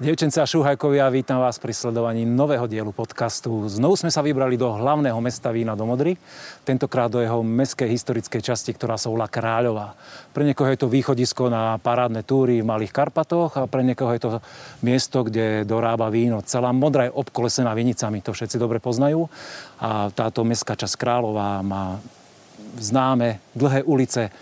[0.00, 3.68] Dievčence a šuhajkovia, vítam vás pri sledovaní nového dielu podcastu.
[3.68, 6.16] Znovu sme sa vybrali do hlavného mesta vína do Modry,
[6.64, 9.92] tentokrát do jeho meskej historickej časti, ktorá sa volá Kráľová.
[10.32, 14.22] Pre niekoho je to východisko na parádne túry v Malých Karpatoch a pre niekoho je
[14.24, 14.30] to
[14.80, 16.40] miesto, kde dorába víno.
[16.48, 19.28] Celá Modra je obkolesená vinicami, to všetci dobre poznajú.
[19.84, 22.00] A táto mestská časť Kráľová má
[22.80, 24.32] známe dlhé ulice,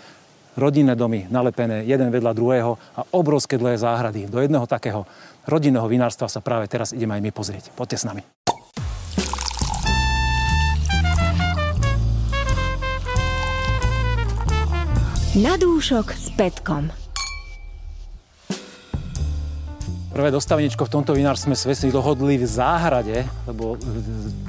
[0.59, 4.27] rodinné domy nalepené jeden vedľa druhého a obrovské dlhé záhrady.
[4.27, 5.07] Do jedného takého
[5.49, 7.73] rodinného vinárstva sa práve teraz ideme aj my pozrieť.
[7.73, 8.21] Poďte s nami.
[15.39, 16.89] Na dúšok s Petkom.
[20.09, 23.79] Prvé dostaveničko v tomto vinárstve sme si dohodli v záhrade, lebo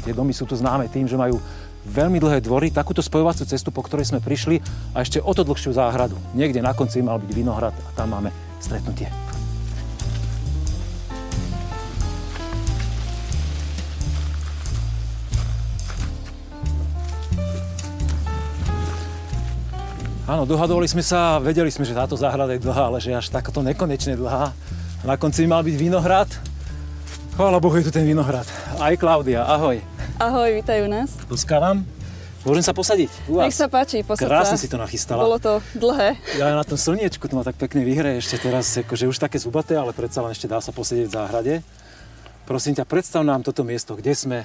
[0.03, 1.39] tie domy sú tu známe tým, že majú
[1.87, 4.59] veľmi dlhé dvory, takúto spojovacú cestu, po ktorej sme prišli
[4.97, 6.19] a ešte o to dlhšiu záhradu.
[6.35, 9.30] Niekde na konci mal byť vinohrad a tam máme stretnutie.
[20.31, 23.67] Áno, dohadovali sme sa, vedeli sme, že táto záhrada je dlhá, ale že až takáto
[23.67, 24.55] nekonečne dlhá.
[25.03, 26.31] Na konci mal byť vinohrad.
[27.35, 28.47] Chvála Bohu, je tu ten vinohrad.
[28.79, 29.83] Aj Klaudia, ahoj.
[30.23, 31.19] Ahoj, vítajú nás.
[31.27, 31.83] Puskávam.
[32.47, 33.51] Môžem sa posadiť u vás?
[33.51, 35.27] Nech sa páči, posad Krásne si to nachystala.
[35.27, 36.15] Bolo to dlhé.
[36.39, 39.75] Ja na tom slniečku to ma tak pekne vyhreje ešte teraz, akože už také zubaté,
[39.75, 41.55] ale predsa len ešte dá sa posedieť v záhrade.
[42.47, 44.39] Prosím ťa, predstav nám toto miesto, kde sme,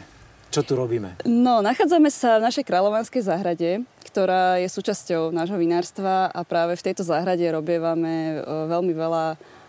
[0.49, 1.19] čo tu robíme.
[1.23, 3.69] No, nachádzame sa v našej kráľovanskej záhrade,
[4.07, 9.25] ktorá je súčasťou nášho vinárstva a práve v tejto záhrade robievame e, veľmi veľa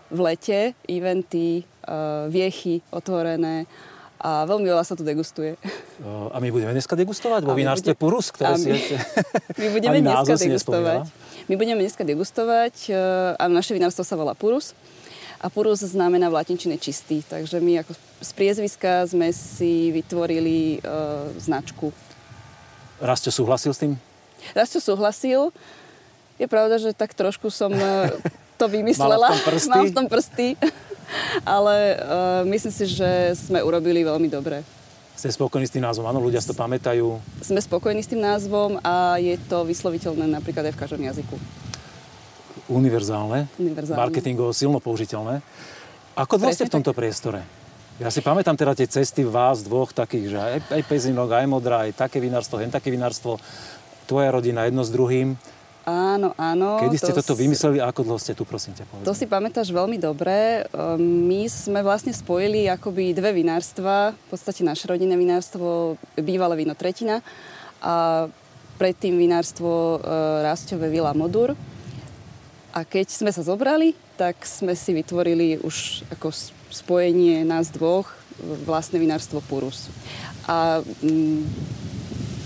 [0.07, 1.63] v lete, eventy, e,
[2.31, 3.67] viechy otvorené
[4.17, 5.59] a veľmi veľa sa tu degustuje.
[6.33, 8.81] A my budeme dneska degustovať vo my vinárstve bude- Purus, ktoré a si my-.
[9.61, 10.99] My budeme dneska degustovať.
[11.47, 12.91] My budeme dneska degustovať e,
[13.37, 14.73] a naše vinárstvo sa volá Purus.
[15.37, 17.93] A Purus znamená v latinčine čistý, takže my ako
[18.25, 20.89] z priezviska sme si vytvorili e,
[21.37, 21.93] značku
[22.97, 23.93] Rastio súhlasil s tým?
[24.57, 25.53] Rasto súhlasil.
[26.37, 28.09] Je pravda, že tak trošku som e,
[28.57, 29.21] to vymyslela.
[29.21, 29.69] Mala v tom prsty?
[29.69, 30.47] Mám v tom prsty.
[31.47, 34.59] Ale uh, myslím si, že sme urobili veľmi dobre.
[35.15, 36.03] Ste spokojní s tým názvom?
[36.03, 37.15] Áno, ľudia si to pamätajú.
[37.39, 41.39] Sme spokojní s tým názvom a je to vysloviteľné napríklad aj v každom jazyku.
[42.67, 43.47] Univerzálne.
[43.55, 43.97] Univerzálne.
[43.97, 45.39] Marketingovo silno použiteľné.
[46.13, 47.45] Ako dlho ste v tomto priestore?
[47.97, 51.77] Ja si pamätám teda tie cesty vás dvoch takých, že aj, aj Pezinok, aj Modrá,
[51.83, 53.41] aj také vinárstvo, hen také vinárstvo.
[54.05, 55.33] Tvoja rodina jedno s druhým.
[55.83, 56.77] Áno, áno.
[56.79, 59.07] Kedy ste to toto s- vymysleli a ako dlho ste tu, prosím ťa, povedz.
[59.07, 60.67] To si pamätáš veľmi dobre.
[60.67, 66.75] Ehm, My sme vlastne spojili akoby dve vinárstva, v podstate naše rodinné vinárstvo, bývalé víno
[66.75, 67.23] Tretina
[67.79, 68.27] a
[68.75, 69.97] predtým vinárstvo e,
[70.43, 71.55] Rásťové Vila Modur.
[72.73, 76.29] A keď sme sa zobrali, tak sme si vytvorili už ako
[76.69, 78.11] spojenie nás dvoch
[78.65, 79.89] vlastné vinárstvo Purus.
[80.45, 81.41] A mm,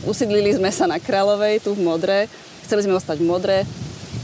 [0.08, 2.32] usídlili sme sa na Kráľovej, tu v Modre.
[2.64, 3.58] Chceli sme ostať v Modre,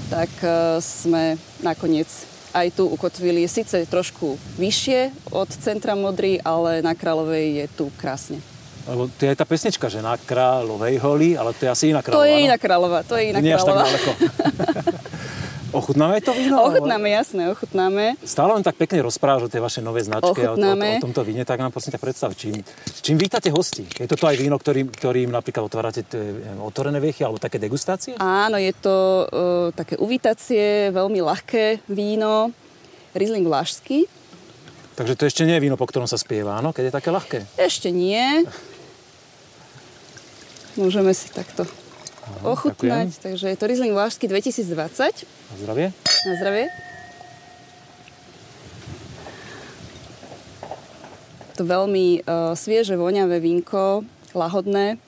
[0.08, 2.08] tak e, sme nakoniec
[2.56, 3.44] aj tu ukotvili.
[3.46, 8.40] Sice trošku vyššie od centra Modry, ale na Kráľovej je tu krásne.
[8.88, 12.16] Lebo to je tá pesnička, že na kráľovej holi, ale to je asi iná To
[12.16, 12.32] kráľová.
[12.32, 12.46] je no?
[12.48, 13.84] iná kráľova, to je iná Nie až tak kráľova.
[13.84, 14.12] ďaleko.
[15.76, 16.64] Ochutnáme to víno?
[16.64, 18.16] Ochutnáme, jasné, ochutnáme.
[18.24, 21.00] Stále len tak pekne rozprávaš o tej vašej novej značke, o, o, Ochutnáme.
[21.00, 22.56] o tomto víne, tak nám prosím ťa predstav, čím,
[23.04, 23.84] čím vítate hosti?
[23.84, 28.16] Je toto aj víno, ktorým, ktorým napríklad otvárate tie, neviem, otvorené viechy alebo také degustácie?
[28.16, 32.56] Áno, je to uh, také uvítacie, veľmi ľahké víno,
[33.12, 34.08] Riesling Vlašský.
[34.98, 36.74] Takže to ešte nie je víno, po ktorom sa spieva, áno?
[36.74, 37.40] Keď je také ľahké.
[37.60, 38.48] Ešte nie.
[40.74, 41.66] Môžeme si takto
[42.44, 43.10] ochutnať.
[43.20, 45.28] Takže je to Riesling Vlašský 2020.
[45.28, 45.88] Na zdravie.
[46.26, 46.66] Na zdravie.
[51.58, 54.06] To veľmi uh, svieže, voňavé vínko,
[54.38, 55.02] lahodné,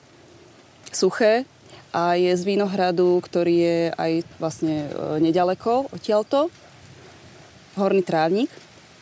[0.90, 1.46] suché
[1.94, 6.50] a je z vínohradu, ktorý je aj vlastne uh, nedaleko odtiaľto.
[7.78, 8.50] Horný trávnik.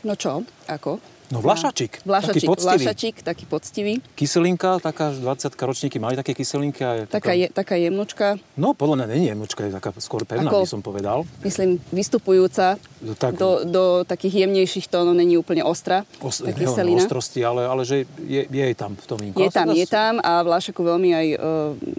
[0.05, 0.45] No čo?
[0.69, 1.01] Ako?
[1.29, 2.01] No vlašačik.
[2.03, 2.65] Vlašačik, Taký poctivý.
[2.81, 3.93] vlašačik, taký poctivý.
[4.15, 5.21] Kyselinka, taká 20
[5.53, 6.81] ročníky mali také kyselinky.
[6.81, 10.25] A je Taká, je, taká jemnučka, No, podľa mňa nie je jemnučka, je taká skôr
[10.25, 11.29] pevná, Ako- by som povedal.
[11.43, 16.09] myslím, vystupujúca No, tak, do, do takých jemnejších tónov, není úplne ostrá.
[16.19, 16.99] os, tá kyselina.
[16.99, 19.37] ostrosti, ale, ale že je, je tam v tom vínku.
[19.37, 21.41] Je tam, je tam a Vlášaku veľmi aj uh,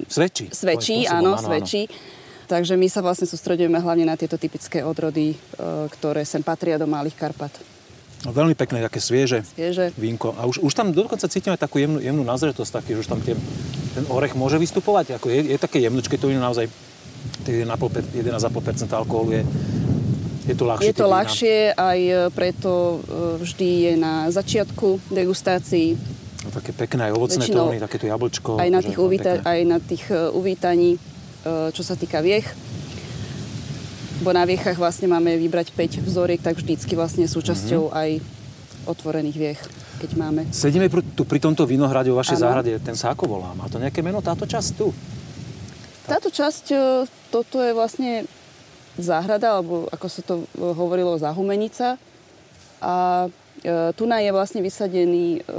[0.05, 0.49] Svedčí.
[0.49, 1.85] svedčí, spôsobom, áno, svedčí.
[2.45, 6.83] Takže my sa vlastne sústredujeme hlavne na tieto typické odrody, uh, ktoré sem patria do
[6.83, 7.53] Malých Karpat.
[8.19, 9.47] No, veľmi pekné, také svieže.
[9.47, 9.95] Svieže.
[9.95, 10.35] Vínko.
[10.35, 13.31] A už, už tam dokonca cítime takú jemnú, jemnú nazretosť, taký, že už tam tie,
[13.95, 15.15] ten orech môže vystupovať.
[15.15, 16.67] Ako je, je také jemnučké, to je naozaj
[17.47, 19.41] tie 1,5% 11,5% alkoholu je
[20.49, 20.87] Je to ľahšie?
[20.87, 21.99] Je to ľahšie, aj
[22.33, 22.99] preto
[23.39, 25.93] vždy je na začiatku degustácií.
[26.43, 28.57] No, také pekné aj ovocné tóny, takéto jablčko.
[28.57, 30.97] Aj na tých, uvíta- aj na tých uvítaní,
[31.45, 32.47] čo sa týka viech.
[34.19, 38.01] Bo na viechach vlastne máme vybrať 5 vzoriek, tak vždycky vlastne súčasťou mm-hmm.
[38.01, 38.09] aj
[38.89, 39.61] otvorených viech
[39.99, 40.41] keď máme.
[40.55, 42.43] Sedíme pr- tu pri tomto vinohrade o vašej ano.
[42.47, 43.51] záhrade, ten sa ako volá?
[43.51, 44.95] Má to nejaké meno, táto časť tu?
[46.07, 46.77] Táto časť, e,
[47.27, 48.23] toto je vlastne
[48.95, 51.99] záhrada, alebo ako sa to e, hovorilo, zahumenica.
[52.79, 53.27] A
[53.59, 55.51] e, tu je vlastne vysadený e,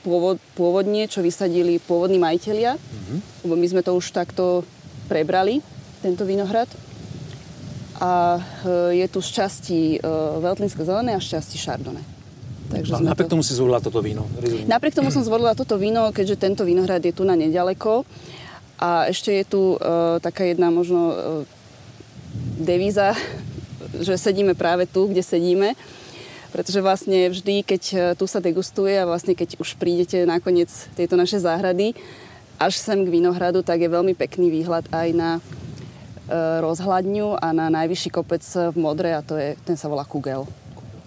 [0.00, 3.18] pôvod, pôvodne, čo vysadili pôvodní majiteľia, mm-hmm.
[3.44, 4.64] lebo my sme to už takto
[5.12, 5.60] prebrali,
[6.00, 6.66] tento vinohrad.
[8.02, 9.98] A e, je tu z časti e,
[10.42, 12.02] Veltlínske zelené a z časti Chardonnay.
[12.70, 13.38] Takže a napriek to...
[13.38, 14.26] tomu si zvolila toto víno?
[14.66, 18.02] Napriek tomu som zvolila toto víno, keďže tento vínohrad je tu na nedaleko.
[18.80, 21.14] A ešte je tu uh, taká jedna možno uh,
[22.58, 23.14] devíza,
[24.06, 25.78] že sedíme práve tu, kde sedíme.
[26.50, 31.18] Pretože vlastne vždy, keď e, tu sa degustuje a vlastne keď už prídete nakoniec tejto
[31.18, 31.98] našej záhrady
[32.62, 35.30] až sem k vinohradu, tak je veľmi pekný výhľad aj na
[36.60, 40.48] rozhľadňu a na najvyšší kopec v Modre a to je, ten sa volá Kugel.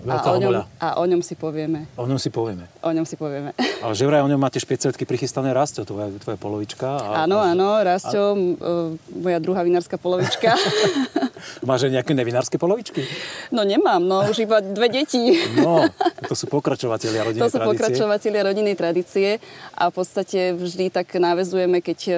[0.07, 1.89] Veľká a o, ňom, a o ňom si povieme.
[1.99, 2.69] O ňom si povieme.
[2.85, 3.51] O ňom si povieme.
[3.83, 6.85] Ale že vraj o ňom máte špeciálky prichystané Rastio, tvoja, tvoja polovička.
[7.01, 8.93] A, áno, a, áno, Rastio, a...
[9.17, 10.53] moja druhá vinárska polovička.
[11.67, 13.03] Máš aj nejaké nevinárske polovičky?
[13.51, 15.37] No nemám, no už iba dve deti.
[15.59, 15.85] No,
[16.25, 17.51] to sú pokračovatelia rodinnej tradície.
[17.51, 17.73] To sú tradície.
[17.73, 19.29] pokračovatelia rodinnej tradície
[19.73, 22.17] a v podstate vždy tak návezujeme, keď, e,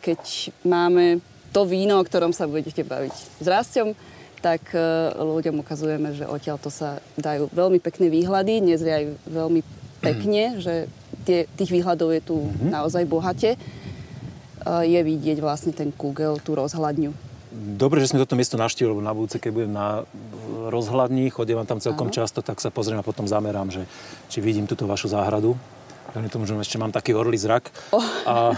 [0.00, 0.22] keď
[0.64, 1.20] máme
[1.54, 3.94] to víno, o ktorom sa budete baviť s Rastom,
[4.42, 4.82] tak e,
[5.14, 8.60] ľuďom ukazujeme, že odtiaľ to sa dajú veľmi pekné výhľady.
[8.60, 9.62] Dnes je aj veľmi
[10.02, 10.60] pekne, mm.
[10.60, 10.74] že
[11.22, 12.74] tie, tých výhľadov je tu mm-hmm.
[12.74, 13.54] naozaj bohate.
[13.54, 13.58] E,
[14.84, 17.14] je vidieť vlastne ten kúgel, tú rozhľadňu.
[17.54, 20.02] Dobre, že sme toto miesto naštívili, lebo na budúce, keď budem na
[20.74, 22.16] rozhľadni, chodím tam celkom Aha.
[22.18, 23.86] často, tak sa pozriem a potom zamerám, že
[24.26, 25.54] či vidím túto vašu záhradu.
[26.14, 27.74] Veľmi tomu, že ešte mám taký orlý zrak.
[27.90, 27.98] Oh.
[28.22, 28.54] A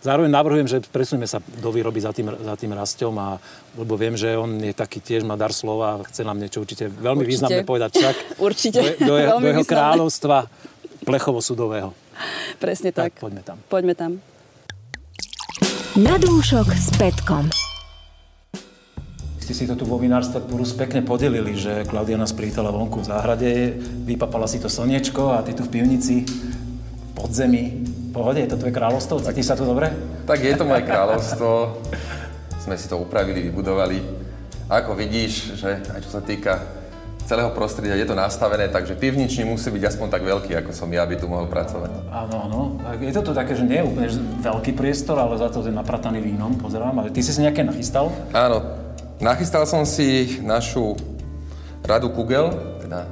[0.00, 3.36] zároveň navrhujem, že presuneme sa do výroby za tým, za tým rastom, a,
[3.76, 6.88] lebo viem, že on je taký tiež má dar slova a chce nám niečo určite
[6.88, 7.32] veľmi určite.
[7.36, 8.16] významné povedať však.
[8.48, 8.80] určite.
[8.80, 10.48] Do, do, do, do jeho kráľovstva
[11.04, 11.92] plechovo-sudového.
[12.56, 13.12] Presne tak.
[13.12, 13.20] tak.
[13.20, 13.56] Poďme tam.
[13.68, 14.10] Poďme tam.
[16.00, 17.52] Na dúšok s Petkom.
[19.44, 23.12] Ste si to tu vo vinárstve Purus pekne podelili, že Klaudia nás privítala vonku v
[23.12, 23.76] záhrade,
[24.08, 26.24] vypapala si to slniečko a ty tu v pivnici
[27.14, 27.86] podzemí.
[28.10, 29.22] Pohode, je to tvoje kráľovstvo?
[29.22, 29.90] Cítiš sa tu dobre?
[30.26, 31.78] Tak je to moje kráľovstvo.
[32.62, 33.98] Sme si to upravili, vybudovali.
[34.70, 36.62] A ako vidíš, že aj čo sa týka
[37.24, 41.08] celého prostredia je to nastavené, takže pivničný musí byť aspoň tak veľký, ako som ja,
[41.08, 41.90] aby tu mohol pracovať.
[42.12, 42.60] Áno, áno.
[43.00, 44.08] Je to tu také, že nie je úplne
[44.44, 47.00] veľký priestor, ale za to je naprataný vínom, pozerám.
[47.00, 48.12] Ale ty si si nejaké nachystal?
[48.36, 48.60] Áno.
[49.24, 51.00] Nachystal som si našu
[51.84, 52.52] radu Kugel,
[52.84, 53.08] teda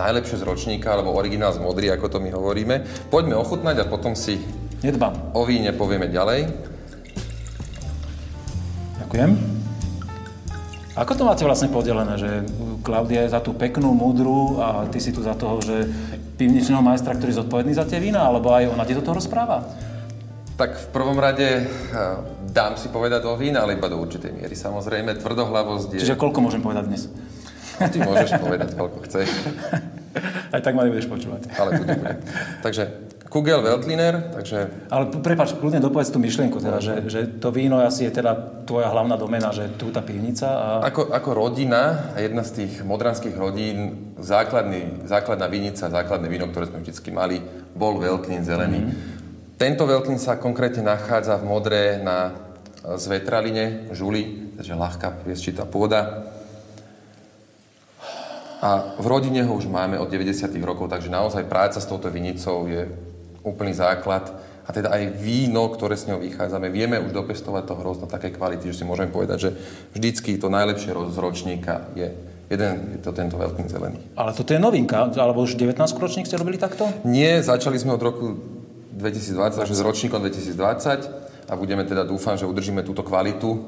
[0.00, 2.80] najlepšie z ročníka, alebo originál z modry, ako to my hovoríme.
[3.12, 4.40] Poďme ochutnať a potom si
[4.80, 5.36] Nedbám.
[5.36, 6.48] o víne povieme ďalej.
[9.04, 9.60] Ďakujem.
[11.00, 12.30] Ako to máte vlastne podelené, že
[12.82, 15.86] Klaudia je za tú peknú, múdru a ty si tu za toho, že
[16.40, 19.64] pivničného majstra, ktorý je zodpovedný za tie vína, alebo aj ona ti do toho rozpráva?
[20.56, 21.66] Tak v prvom rade eh,
[22.48, 24.56] dám si povedať o vína, ale iba do určitej miery.
[24.56, 26.00] Samozrejme, tvrdohlavosť je...
[26.04, 27.02] Čiže koľko môžem povedať dnes?
[27.80, 29.28] Ty môžeš povedať, koľko chceš.
[30.54, 31.50] Aj tak ma nebudeš počúvať.
[31.54, 32.18] Ale budem, budem.
[32.64, 32.82] Takže
[33.30, 34.90] Kugel Veltliner, takže...
[34.90, 38.34] Ale prepáč, kľudne dopovedz tú myšlienku, teda, že, že to víno asi je teda
[38.66, 40.68] tvoja hlavná domena, že tu tá pivnica a...
[40.90, 46.82] Ako, ako rodina, jedna z tých modranských rodín, základný, základná vinica, základné víno, ktoré sme
[46.82, 47.38] vždy mali,
[47.70, 48.82] bol Veltlin zelený.
[48.82, 49.54] Mm-hmm.
[49.62, 52.34] Tento Veltlin sa konkrétne nachádza v Modre na
[52.82, 56.29] Zvetraline, Žuli, takže ľahká piesčitá pôda.
[58.60, 60.52] A v rodine ho už máme od 90.
[60.60, 62.92] rokov, takže naozaj práca s touto vinicou je
[63.40, 64.28] úplný základ.
[64.68, 68.70] A teda aj víno, ktoré s ňou vychádzame, vieme už dopestovať to hrozno také kvality,
[68.70, 69.50] že si môžeme povedať, že
[69.96, 72.12] vždycky to najlepšie z ročníka je
[72.50, 73.98] jeden, je to tento veľký zelený.
[74.14, 76.86] Ale toto je novinka, alebo už 19 ročník ste robili takto?
[77.02, 78.38] Nie, začali sme od roku
[78.94, 83.58] 2020, takže s ročníkom 2020 a budeme teda, dúfam, že udržíme túto kvalitu,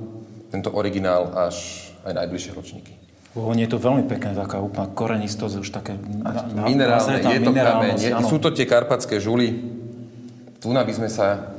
[0.53, 3.01] tento originál až aj najbližšie ročníky.
[3.33, 5.97] Nie je to veľmi pekné, taká úplná korenistosť, už také...
[5.97, 7.95] Na, minerálne, je to kameň,
[8.29, 9.57] sú to tie karpatské žuly.
[10.61, 11.53] Tu by sme sa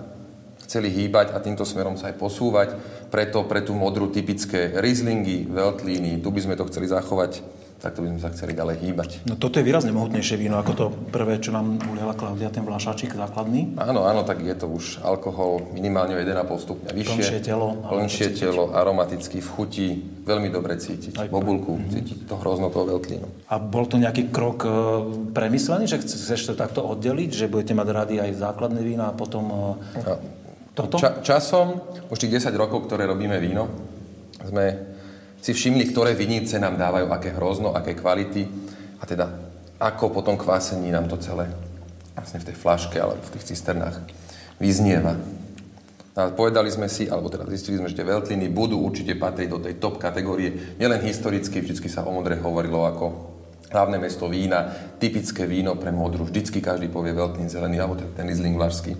[0.63, 2.77] chceli hýbať a týmto smerom sa aj posúvať.
[3.09, 8.07] Preto pre tú modru typické Rieslingy, Veltlíny, tu by sme to chceli zachovať tak to
[8.07, 9.09] by sme sa chceli ďalej hýbať.
[9.27, 13.11] No toto je výrazne mohutnejšie víno ako to prvé, čo nám uliala Klaudia, ten vlášačík
[13.11, 13.75] základný.
[13.75, 17.19] Áno, áno, tak je to už alkohol minimálne o 1,5 stupňa vyššie.
[17.19, 17.75] Plnšie telo.
[17.83, 19.87] Plnšie telo, aromatický v chuti,
[20.23, 21.19] veľmi dobre cítiť.
[21.19, 21.91] Aj, Bobulku, mm-hmm.
[21.91, 23.51] cítiť to hrozno toho veľtlínu.
[23.51, 24.71] A bol to nejaký krok e,
[25.35, 29.43] premyslený, že chceš to takto oddeliť, že budete mať rady aj základné vína a potom
[29.51, 29.59] e,
[29.99, 30.15] no.
[30.71, 31.03] toto?
[31.03, 33.67] Ča- časom, už tých 10 rokov, ktoré robíme víno,
[34.39, 34.92] sme
[35.43, 38.47] si všimli, ktoré vinice nám dávajú aké hrozno, aké kvality
[38.97, 39.27] a teda
[39.75, 41.51] ako po tom kvásení nám to celé
[42.15, 43.99] vlastne v tej flaške alebo v tých cisternách
[44.63, 45.19] vyznieva.
[46.13, 49.59] A povedali sme si, alebo teda zistili sme, že tie veľtliny budú určite patriť do
[49.59, 50.77] tej top kategórie.
[50.77, 53.05] Nielen historicky, vždy sa o Modre hovorilo ako
[53.73, 54.69] hlavné mesto vína,
[55.01, 56.29] typické víno pre Modru.
[56.29, 58.93] Vždycky každý povie veľtlín zelený, alebo ten Riesling vlašský.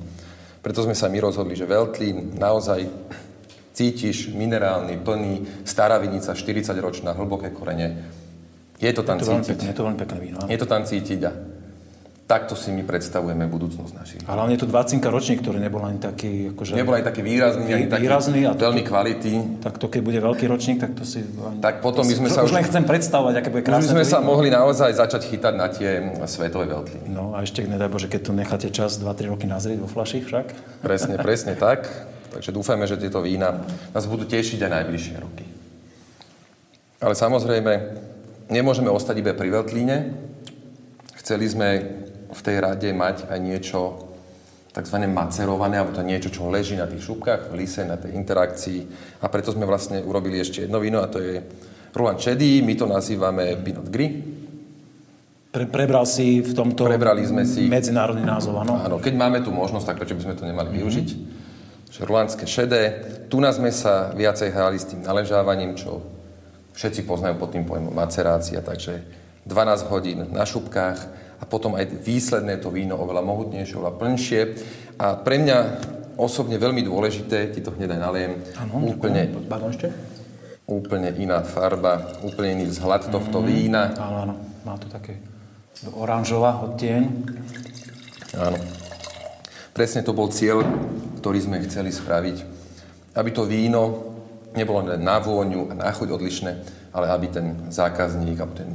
[0.66, 2.82] Preto sme sa my rozhodli, že veľtlín naozaj
[3.74, 8.06] cítiš minerálny, plný, stará vinica, 40-ročná, hlboké korene.
[8.78, 9.58] Je to tam je to cítiť.
[9.58, 10.38] Pekné, je to veľmi pekné víno.
[10.46, 11.32] Je to tam cítiť a
[12.24, 14.20] takto si my predstavujeme budúcnosť našich.
[14.26, 16.56] A hlavne to 20 ročník, ktorý nebol ani taký...
[16.56, 19.32] Akože, nebol ani taký výrazný, ani taký výrazný a veľmi kvality.
[19.60, 21.22] Tak to, keď bude veľký ročník, tak to si...
[21.62, 22.56] Tak potom my sme to, sa už...
[22.56, 23.86] len chcem predstavovať, aké bude krásne.
[23.86, 27.12] Už sme sa mohli naozaj začať chytať na tie svetové veľtliny.
[27.12, 30.80] No a ešte, nedaj Bože, keď tu necháte čas 2-3 roky nazrieť vo flaši však.
[30.82, 31.86] Presne, presne tak.
[32.34, 33.62] Takže dúfame, že tieto vína
[33.94, 35.46] nás budú tešiť aj najbližšie roky.
[36.98, 37.74] Ale samozrejme,
[38.50, 39.98] nemôžeme ostať iba pri Veltlíne.
[41.22, 41.68] Chceli sme
[42.34, 44.10] v tej rade mať aj niečo
[44.74, 44.98] tzv.
[45.06, 48.80] macerované, alebo to niečo, čo leží na tých šupkách, v lise, na tej interakcii.
[49.22, 51.46] A preto sme vlastne urobili ešte jedno víno, a to je
[51.94, 54.42] Roland Chedy, my to nazývame Pinot Gris.
[55.54, 58.82] Pre, prebral si v tomto Prebrali sme si, medzinárodný názov, áno?
[58.82, 60.82] Áno, keď máme tu možnosť, tak prečo by sme to nemali mm-hmm.
[60.82, 61.10] využiť?
[62.02, 63.06] Rulánske šedé.
[63.30, 66.02] Tu nás sme sa viacej hrali s tým naležávaním, čo
[66.74, 69.06] všetci poznajú pod tým pojmom macerácia, takže
[69.46, 71.00] 12 hodín na šupkách
[71.38, 74.42] a potom aj výsledné to víno oveľa mohutnejšie, oveľa plnšie.
[74.98, 75.58] A pre mňa
[76.18, 79.30] osobne veľmi dôležité, ti to hneď aj naliem, ano, úplne,
[79.70, 79.94] ešte?
[80.66, 83.84] úplne iná farba, úplne iný vzhľad tohto mm, vína.
[84.00, 85.20] Áno, áno, má to také
[85.94, 87.02] oranžová odtieň.
[88.40, 88.83] Áno.
[89.74, 90.62] Presne to bol cieľ,
[91.18, 92.38] ktorý sme chceli spraviť.
[93.18, 94.14] Aby to víno
[94.54, 96.52] nebolo len na vôňu a na chuť odlišné,
[96.94, 98.70] ale aby ten zákazník, alebo ten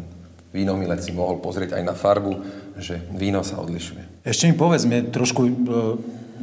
[0.50, 2.32] vínomilec si mohol pozrieť aj na farbu,
[2.82, 4.26] že víno sa odlišuje.
[4.26, 5.52] Ešte mi povedz, trošku, e,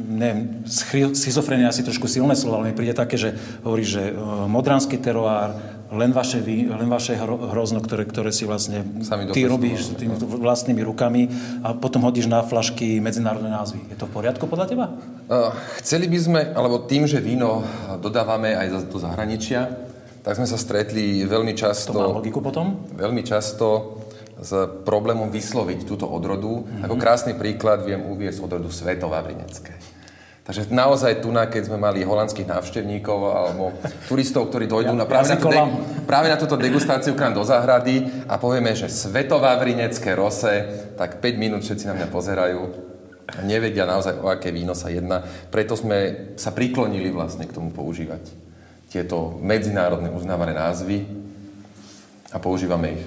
[0.00, 0.64] neviem,
[1.12, 4.12] schizofrenia asi trošku silné slovo, ale mi príde také, že hovorí, že e,
[4.48, 9.92] modranský teroár, len vaše, vy, len vaše hrozno, ktoré, ktoré si vlastne Sami ty robíš
[9.92, 11.30] s tými vlastnými rukami
[11.62, 13.82] a potom hodíš na flašky medzinárodné názvy.
[13.90, 14.86] Je to v poriadku podľa teba?
[15.30, 17.62] Uh, chceli by sme, alebo tým, že víno
[18.02, 19.70] dodávame aj do zahraničia,
[20.26, 21.94] tak sme sa stretli veľmi často...
[21.94, 22.82] To má logiku potom?
[22.98, 23.98] Veľmi často
[24.36, 24.52] s
[24.84, 26.66] problémom vysloviť túto odrodu.
[26.66, 26.84] Mm-hmm.
[26.84, 29.95] Ako krásny príklad viem uviesť odrodu Svetovavrinecké.
[30.46, 33.74] Takže naozaj tu, keď sme mali holandských návštevníkov alebo
[34.06, 35.74] turistov, ktorí dojdú ja, na, práve, na de-
[36.06, 40.62] práve na túto degustáciu k nám do záhrady a povieme, že svetová vrinecké rose,
[40.94, 42.62] tak 5 minút všetci na mňa pozerajú
[43.26, 45.26] a nevedia naozaj, o aké víno sa jedná.
[45.50, 48.22] Preto sme sa priklonili vlastne k tomu používať
[48.86, 51.10] tieto medzinárodne uznávané názvy
[52.30, 53.04] a používame ich.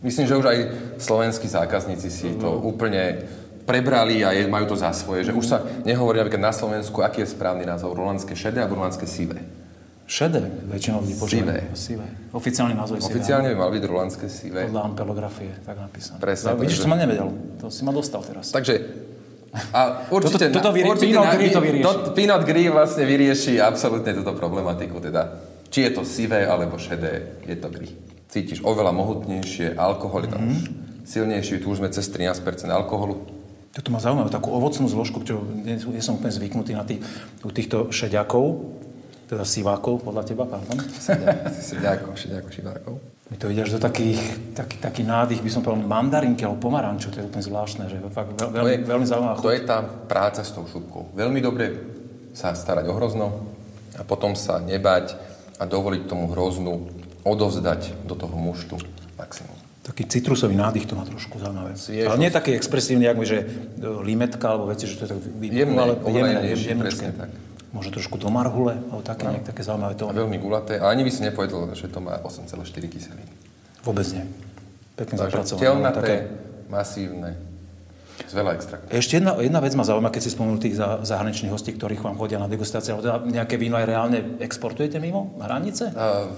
[0.00, 0.58] Myslím, že už aj
[1.04, 3.28] slovenskí zákazníci si to úplne
[3.68, 5.28] prebrali a je, majú to za svoje.
[5.28, 7.92] Že už sa nehovorí napríklad na Slovensku, aký je správny názov.
[7.92, 9.44] Rolandské šedé alebo rolandské sivé.
[10.08, 10.40] Šedé,
[10.72, 11.68] väčšinou ľudí Sivé.
[11.76, 12.08] sivé.
[12.32, 14.64] Oficiálny názov je Oficiálne by mal byť rolandské sivé.
[14.64, 16.16] Podľa ampelografie, tak napísané.
[16.16, 16.56] Presne.
[16.56, 17.28] No, vidíš, to ma nevedel.
[17.60, 18.48] To si ma dostal teraz.
[18.48, 19.04] Takže
[19.52, 19.80] a
[20.16, 21.84] určite, toto, toto vyrie, určite Pinot Gris to vyrieši.
[21.84, 24.96] To, Pinot Gris vlastne vyrieši absolútne túto problematiku.
[24.96, 27.92] Teda, či je to sivé alebo šedé, je to gris.
[28.32, 30.56] Cítiš oveľa mohutnejšie, alkohol je tam mm-hmm.
[30.56, 33.37] už silnejší, tu už sme cez 13% alkoholu.
[33.78, 36.98] Toto má zaujímavé, takú ovocnú zložku, čo nie, nie som úplne zvyknutý na tých,
[37.46, 38.74] u týchto šediakov,
[39.30, 40.82] teda sivákov, podľa teba, pardon?
[41.54, 42.94] Sediakov, šediakov, šivákov.
[43.28, 44.18] Mi to ide až do takých,
[44.56, 48.34] taký, taký nádych, by som povedal, mandarinky alebo pomaranču, to je úplne zvláštne, že fakt
[48.34, 49.44] veľ, veľmi, je, veľmi zaujímavá chuť.
[49.44, 51.12] To je tá práca s tou šupkou.
[51.12, 51.76] Veľmi dobre
[52.32, 53.26] sa starať o hrozno
[53.94, 55.12] a potom sa nebať
[55.60, 56.88] a dovoliť tomu hroznu
[57.22, 58.80] odovzdať do toho muštu
[59.20, 59.57] maximum.
[59.88, 61.72] Taký citrusový nádych to má trošku zaujímavé.
[61.72, 62.12] Sviežosť.
[62.12, 63.46] Ale nie taký expresívny, ako že e,
[64.04, 67.32] limetka alebo veci, že to je tak jemné, ale jemné, jemné, tak.
[67.72, 69.40] Možno trošku do marhule, alebo také, no.
[69.40, 70.12] také zaujímavé to.
[70.12, 70.76] veľmi gulaté.
[70.76, 73.32] A ani by si nepovedal, že to má 8,4 kyseliny.
[73.80, 74.28] Vôbec nie.
[74.92, 75.64] Pekne zapracované.
[75.64, 76.16] Telnaté, také...
[76.68, 77.30] masívne,
[78.26, 78.88] z veľa extraktov.
[78.90, 82.42] Ešte jedna, jedna vec ma zaujíma, keď si spomenul tých zahraničných hostí, ktorí vám chodia
[82.42, 85.94] na degustácie, alebo teda nejaké víno aj reálne exportujete mimo hranice?
[85.94, 86.34] Uh,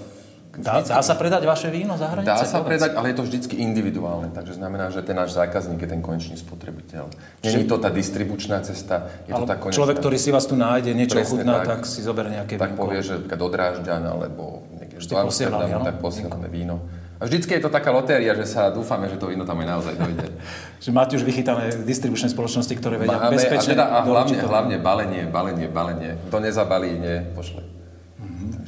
[0.51, 2.27] Dá, dá sa predať vaše víno za hranice?
[2.27, 4.35] Dá sa predať, ale je to vždycky individuálne.
[4.35, 7.07] Takže znamená, že ten náš zákazník je ten konečný spotrebiteľ.
[7.39, 9.79] Nie je to tá distribučná cesta, je to tá konečná.
[9.79, 11.87] človek, ktorý si vás tu nájde, niečo Presne ochutná, tak.
[11.87, 11.87] tak.
[11.87, 12.83] si zoberie nejaké tak vínko.
[12.83, 16.83] povie, že do Drážďan alebo niekde do Amsterdamu, tak posielame víno.
[17.21, 19.93] A vždycky je to taká lotéria, že sa dúfame, že to víno tam aj naozaj
[19.93, 20.25] dojde.
[20.81, 24.49] Že máte už vychytané distribučné spoločnosti, ktoré vedia Máme, a, bezpečne teda, a hlavne, to.
[24.49, 26.17] hlavne balenie, balenie, balenie.
[26.25, 27.61] Kto nezabalí, nie, pošle.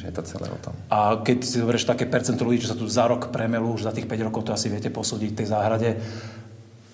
[0.04, 0.76] Takže je to celé o tom.
[0.92, 3.96] A keď si zoberieš také percento ľudí, čo sa tu za rok premelú, už za
[3.96, 5.90] tých 5 rokov to asi viete posúdiť v tej záhrade,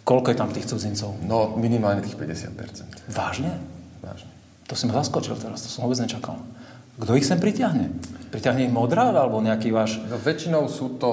[0.06, 1.18] koľko je tam tých cudzincov?
[1.26, 3.10] No minimálne tých 50%.
[3.10, 3.58] Vážne?
[4.06, 4.30] Vážne.
[4.70, 6.38] To si ma zaskočil teraz, to som vôbec nečakal.
[7.02, 7.90] Kto ich sem pritiahne?
[8.30, 9.98] Pritiahne ich modrá alebo nejaký váš...
[10.06, 11.10] No, väčšinou sú to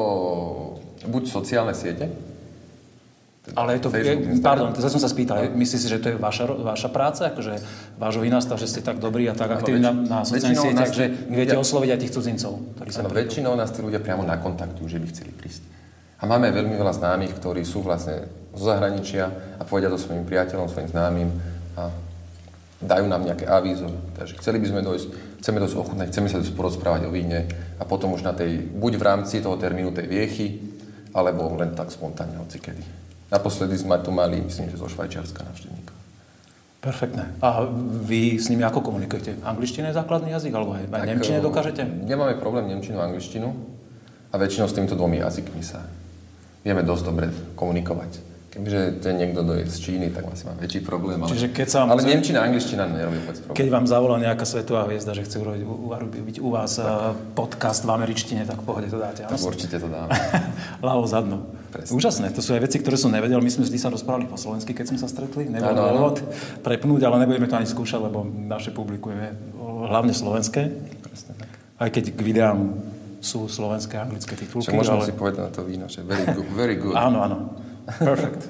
[1.08, 2.12] buď sociálne siete,
[3.54, 3.88] Ale je to...
[3.94, 5.46] Facebook, Je, pardon, to som sa spýtal.
[5.54, 7.30] Myslíš si, že to je vaša, vaša práca?
[7.30, 7.62] Akože
[7.94, 11.04] vášho vinastav, že ste tak dobrí a tak aktívni na, väč- na sociálnych sieťach, že
[11.30, 14.98] viete ja- osloviť aj tých cudzincov, ktorí sa väčšinou nás tí ľudia priamo nakontaktujú, že
[14.98, 15.62] by chceli prísť.
[16.18, 18.26] A máme veľmi veľa známych, ktorí sú vlastne
[18.56, 21.28] zo zahraničia a povedia to svojim priateľom, svojim známym
[21.76, 21.92] a
[22.80, 23.92] dajú nám nejaké avízo.
[24.16, 25.06] Takže chceli by sme dojsť,
[25.44, 27.44] chceme dosť ochutnať, chceme sa dosť porozprávať o víne
[27.76, 30.46] a potom už na tej, buď v rámci toho termínu tej viechy,
[31.12, 33.05] alebo len tak spontánne, hoci kedy.
[33.26, 35.94] Naposledy sme tu mali, myslím, že zo Švajčiarska návštevníka.
[36.78, 37.34] Perfektné.
[37.42, 37.66] A
[38.06, 39.42] vy s nimi ako komunikujete?
[39.42, 41.82] Angličtina je základný jazyk, alebo aj, aj nemčine eh, dokážete?
[41.82, 43.50] Nemáme problém nemčinu a angličtinu
[44.30, 45.82] a väčšinou s týmito dvomi jazykmi sa
[46.62, 47.26] vieme dosť dobre
[47.58, 48.35] komunikovať.
[48.56, 51.20] Kebyže to je niekto, kto je z Číny, tak asi má väčší problém.
[51.20, 53.56] Ale, Čiže keď sa ale nemčina a angličtina nerobí vôbec problém.
[53.60, 57.20] Keď vám zavolá nejaká svetová hviezda, že chce urobiť, urobiť u vás tak.
[57.36, 59.28] podcast v američtine, tak v pohode to dáte.
[59.28, 59.44] Tak áno?
[59.44, 60.08] určite to dáme.
[60.88, 61.52] Ľavo zadno.
[61.68, 61.92] Presne.
[62.00, 63.44] Úžasné, to sú aj veci, ktoré som nevedel.
[63.44, 65.44] My sme vždy sa rozprávali po slovensky, keď sme sa stretli.
[65.52, 66.24] Nebol dôvod
[66.64, 69.36] prepnúť, ale nebudeme to ani skúšať, lebo naše publikum je
[69.92, 70.72] hlavne slovenské.
[71.04, 71.50] Presne tak.
[71.76, 72.72] Aj keď k videám
[73.20, 74.64] sú slovenské a anglické titulky.
[74.64, 75.04] Čo môžem ale...
[75.04, 76.48] si povedať na to víno, že very good.
[76.56, 76.96] Very good.
[76.96, 77.65] Áno, áno.
[77.86, 78.42] Perfect.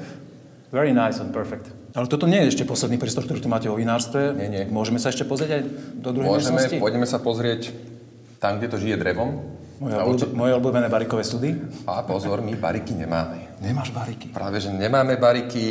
[0.69, 1.71] Very nice and perfect.
[1.93, 4.35] Ale toto nie je ešte posledný priestor, ktorý tu máte o vinárstve.
[4.35, 4.63] Nie, nie.
[4.67, 5.63] Môžeme sa ešte pozrieť aj
[5.97, 6.77] do druhej Môžeme, miestnosti?
[6.77, 7.73] pôjdeme sa pozrieť
[8.37, 9.41] tam, kde to žije drevom.
[9.77, 11.57] Moje, obľúbe, určite- moje obľúbené barikové súdy.
[11.85, 13.49] a pozor, my bariky nemáme.
[13.59, 14.29] Nemáš bariky.
[14.29, 15.65] Práve, že nemáme bariky,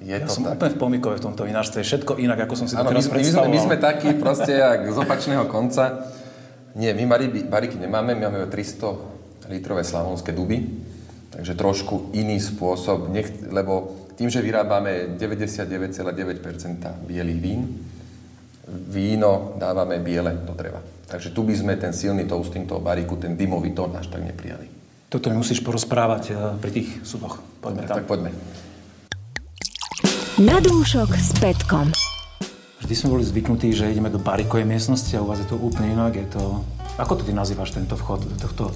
[0.00, 0.58] je Ja to som tak.
[0.58, 1.78] úplne v pomikove v tomto vinárstve.
[1.80, 4.52] Všetko inak, ako som si to my, teraz sme- my, sme, my sme takí proste
[4.52, 6.10] jak z opačného konca.
[6.72, 8.98] Nie, my bariky, bariky nemáme, my máme 300
[9.46, 10.62] litrové slavonské duby,
[11.32, 17.80] takže trošku iný spôsob, nech, lebo tým, že vyrábame 99,9% bielých vín,
[18.68, 20.78] víno dávame biele do dreva.
[21.08, 24.68] Takže tu by sme ten silný toasting toho bariku, ten dymový tón až tak neprijali.
[25.12, 27.40] Toto mi musíš porozprávať eh, pri tých súdoch.
[27.60, 27.96] Poďme tam.
[28.00, 28.30] Tak poďme.
[30.40, 31.92] Na dúšok s Petkom.
[32.80, 35.92] Vždy sme boli zvyknutí, že ideme do barikovej miestnosti a u vás je to úplne
[35.94, 36.16] inak.
[36.16, 36.64] Je to...
[36.96, 38.72] Ako to ty nazývaš tento vchod do tohto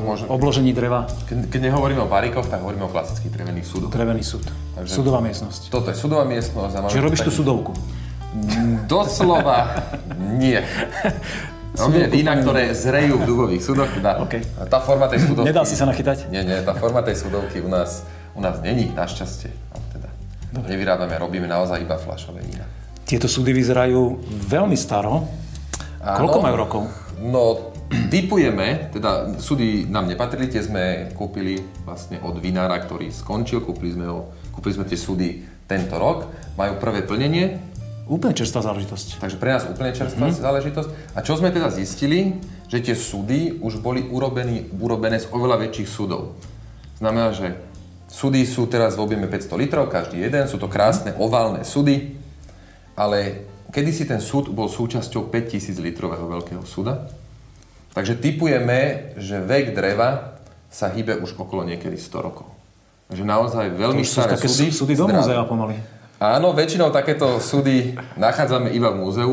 [0.00, 0.26] môžem.
[0.30, 1.10] obložení dreva?
[1.28, 3.90] Keď, keď nehovoríme o barikoch, tak hovoríme o klasických drevených súdoch.
[3.90, 4.46] Drevený súd.
[4.78, 5.68] Takže- Súdová miestnosť.
[5.68, 6.88] Toto je súdová miestnosť.
[6.88, 7.72] Čiže robíš tú taký- súdovku.
[8.88, 9.76] Doslova
[10.40, 10.56] nie.
[11.72, 13.88] Robíme vína, ktoré zrejú v dubových súdoch.
[13.88, 14.44] Teda OK.
[14.68, 15.48] Tá forma tej súdovky...
[15.48, 16.28] Nedal si sa nachytať?
[16.28, 18.04] Nie, nie, tá forma tej súdovky u nás,
[18.36, 19.48] u nás není, našťastie.
[19.72, 20.08] Ale teda
[20.68, 22.68] nevyrábame, robíme naozaj iba fľašové vína.
[23.08, 24.20] Tieto súdy vyzerajú
[24.52, 25.24] veľmi staro.
[26.04, 26.16] Áno.
[26.20, 26.82] Koľko majú rokov?
[27.24, 27.71] No,
[28.12, 34.06] typujeme, teda súdy nám nepatrili, tie sme kúpili vlastne od vinára, ktorý skončil, kúpili sme,
[34.08, 39.22] ho, kúpili sme tie súdy tento rok, majú prvé plnenie, Úplne čerstvá záležitosť.
[39.22, 40.42] Takže pre nás úplne čerstvá mm-hmm.
[40.42, 40.90] záležitosť.
[41.14, 42.34] A čo sme teda zistili,
[42.66, 46.34] že tie súdy už boli urobení, urobené z oveľa väčších súdov.
[46.98, 47.54] Znamená, že
[48.10, 52.18] súdy sú teraz v objeme 500 litrov, každý jeden, sú to krásne oválne súdy,
[52.98, 57.06] ale kedysi ten súd bol súčasťou 5000 litrového veľkého súda.
[57.92, 60.40] Takže typujeme, že vek dreva
[60.72, 62.48] sa hýbe už okolo niekedy 100 rokov.
[63.12, 64.72] Takže naozaj veľmi Už sú staré také súdy.
[64.72, 65.76] súdy do múzea pomaly.
[66.16, 69.32] Áno, väčšinou takéto súdy nachádzame iba v múzeu.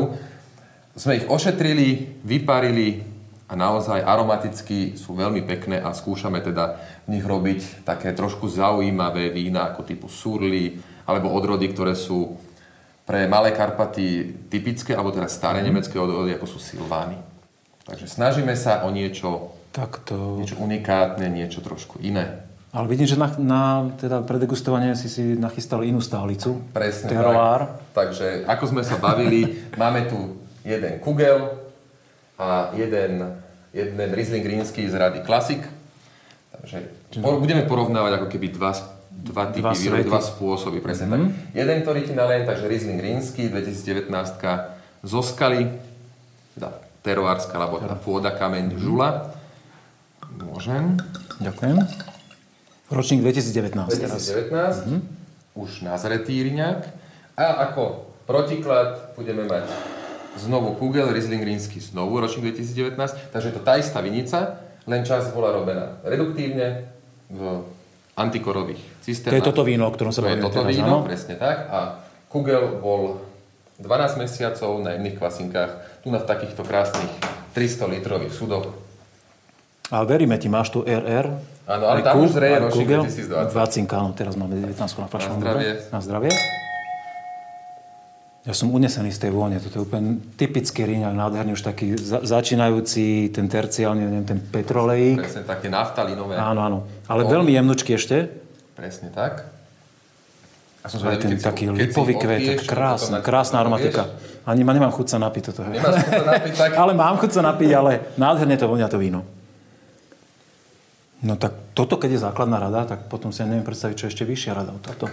[0.92, 3.00] Sme ich ošetrili, vyparili
[3.48, 6.76] a naozaj aromaticky sú veľmi pekné a skúšame teda
[7.08, 10.76] v nich robiť také trošku zaujímavé vína ako typu surly
[11.08, 12.36] alebo odrody, ktoré sú
[13.08, 17.29] pre Malé Karpaty typické, alebo teda staré nemecké odrody, ako sú Silvány.
[17.90, 20.38] Takže snažíme sa o niečo, Tak to...
[20.38, 22.46] niečo unikátne, niečo trošku iné.
[22.70, 23.62] Ale vidím, že na, na
[23.98, 26.62] teda pre degustovanie si si nachystal inú stálicu.
[26.70, 27.66] Presne Terroir.
[27.90, 28.14] tak.
[28.14, 31.50] Takže ako sme sa bavili, máme tu jeden kugel
[32.38, 33.26] a jeden,
[33.74, 35.58] jeden Riesling Rínsky z rady Classic.
[36.54, 36.76] Takže
[37.18, 38.70] po, budeme porovnávať ako keby dva,
[39.10, 40.78] dva typy výroby, dva spôsoby.
[40.78, 41.26] Presne mm-hmm.
[41.26, 41.58] tak.
[41.58, 44.14] Jeden, ktorý ti nalejem, takže Riesling Rínsky 2019
[45.02, 45.74] zo skaly,
[46.54, 49.32] teda teroárska, alebo tá pôda, kameň, žula.
[50.36, 51.00] Môžem.
[51.40, 51.76] Ďakujem.
[52.90, 54.20] Ročník 2019 teraz.
[54.34, 55.00] 2019, mm-hmm.
[55.56, 56.80] už nazretý Iriňák.
[57.38, 59.70] A ako protiklad budeme mať
[60.38, 63.32] znovu Kugel, Riesling Rínsky, znovu ročník 2019.
[63.32, 64.60] Takže je to tá istá vinica,
[64.90, 66.90] len čas bola robená reduktívne
[67.30, 67.64] v
[68.18, 69.38] antikorových cisternách.
[69.38, 71.06] To je toto víno, o ktorom sa To je bavíme toto teraz, víno, áno?
[71.06, 71.56] presne tak.
[71.70, 71.78] A
[72.28, 73.29] Kugel bol
[73.80, 77.08] 12 mesiacov na jedných kvasinkách, tu na v takýchto krásnych
[77.56, 78.68] 300 litrových sudoch.
[79.90, 81.26] Ale veríme ti, máš tu RR.
[81.66, 83.02] Áno, ale tam už zreje ročník Kugel.
[83.08, 83.88] 2020.
[83.88, 85.70] 20, áno, teraz máme 19 na fľašovom Na zdravie.
[85.90, 86.32] Na zdravie.
[88.40, 89.60] Ja som unesený z tej vône.
[89.60, 95.20] Toto je úplne typický ríňak, nádherný, už taký za, začínajúci, ten terciálny, neviem, ten petrolejík.
[95.20, 96.40] Presne také naftalinové.
[96.40, 96.78] Áno, áno.
[97.04, 98.32] Ale veľmi jemnučky ešte.
[98.72, 99.59] Presne tak.
[100.80, 104.16] A som Aj ten taký lipový kvet, krásna, krásna potom aromatika.
[104.48, 105.68] Ani ma nemám chuť sa napiť toto.
[105.68, 106.70] Nemáš chuť sa napiť, tak...
[106.80, 109.20] Ale mám chuť sa napiť, ale nádherne to vonia to víno.
[111.20, 114.12] No tak toto, keď je základná rada, tak potom si ja neviem predstaviť, čo je
[114.16, 115.12] ešte vyššia rada od tohto.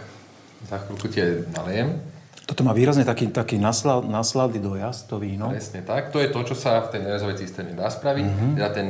[0.72, 2.00] Za chvíľku ti aj nalejem.
[2.48, 5.52] Toto má výrazne taký, taký naslad, nasladý dojazd, to víno.
[5.52, 6.16] Presne tak.
[6.16, 8.24] To je to, čo sa v tej nerezovej cisterne dá spraviť.
[8.24, 8.32] Mhm.
[8.32, 8.54] Mm-hmm.
[8.56, 8.88] Teda ten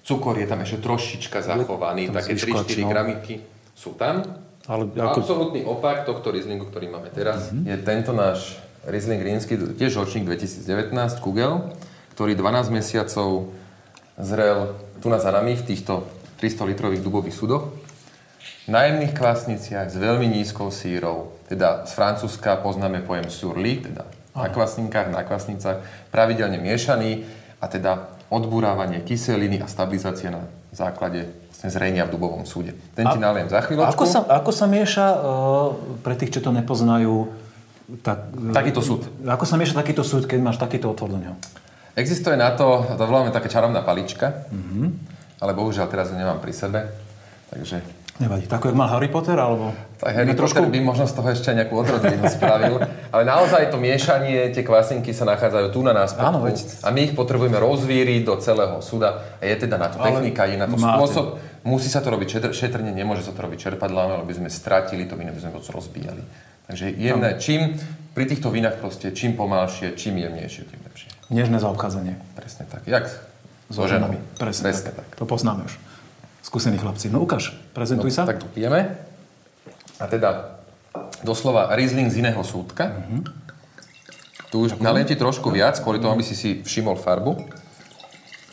[0.00, 2.08] cukor je tam ešte trošička zachovaný.
[2.08, 2.88] tam Také zvyškovač, 3-4 no.
[2.88, 3.34] gramiky
[3.76, 4.24] sú tam.
[4.66, 7.70] Ale ako, Absolutný opak tohto Rieslingu, ktorý máme teraz, Mhm.
[7.70, 11.74] je tento náš Riesling Rínsky, tiež ročník 2019, Kugel,
[12.14, 13.50] ktorý 12 mesiacov
[14.18, 16.06] zrel tu na za nami v týchto
[16.38, 17.70] 300 litrových dubových sudoch.
[18.66, 24.02] Na jemných kvasniciach s veľmi nízkou sírou, teda z Francúzska poznáme pojem surly, teda
[24.34, 27.22] na kvasninkách, na kvasnicách, pravidelne miešaný
[27.62, 31.30] a teda odburávanie kyseliny a stabilizácia na základe
[31.66, 32.78] vlastne zrenia v dubovom súde.
[32.94, 33.90] Ten ti naliem za chvíľočku.
[33.90, 35.68] ako, sa, ako sa mieša, uh,
[36.06, 37.26] pre tých, čo to nepoznajú,
[38.06, 39.10] tak, uh, Takýto súd.
[39.26, 41.34] Ako sa mieša takýto súd, keď máš takýto otvor do neho?
[41.98, 44.84] Existuje na to, to voláme taká čarovná palička, Mhm.
[45.42, 46.80] ale bohužiaľ teraz ju nemám pri sebe,
[47.50, 47.82] takže
[48.16, 48.48] Nevadí.
[48.48, 49.76] Tak, ako mal Harry Potter, alebo...
[50.00, 52.80] tak Harry Potter by možno z toho ešte nejakú odrodinu spravil,
[53.12, 57.00] ale naozaj to miešanie, tie kvasinky sa nachádzajú tu na nás Áno, veď- a my
[57.02, 60.64] ich potrebujeme rozvíriť do celého súda a je teda na to Ale technika, je na
[60.64, 60.96] to máte.
[60.96, 61.26] spôsob,
[61.62, 65.04] musí sa to robiť šetr, šetrne, nemôže sa to robiť čerpadlami, lebo by sme stratili
[65.04, 66.24] to víno, by sme to rozbíjali.
[66.66, 67.76] Takže jemné, čím
[68.10, 71.08] pri týchto vínach proste, čím pomalšie, čím jemnejšie, tým lepšie.
[71.28, 72.16] Nežné zaobchádzanie.
[72.32, 72.80] Presne tak.
[72.88, 73.12] Jak
[73.68, 74.16] so ženami.
[74.34, 75.08] Presne, Presne tak.
[75.14, 75.74] To poznáme už.
[76.46, 77.10] Skúsení chlapci.
[77.10, 78.22] No ukáž, prezentuj sa.
[78.22, 78.94] No, Tak tu pijeme.
[79.98, 80.62] A teda
[81.26, 83.02] doslova Riesling z iného súdka.
[84.54, 87.34] Tu už naliem ti trošku viac, kvôli tomu, aby si si všimol farbu.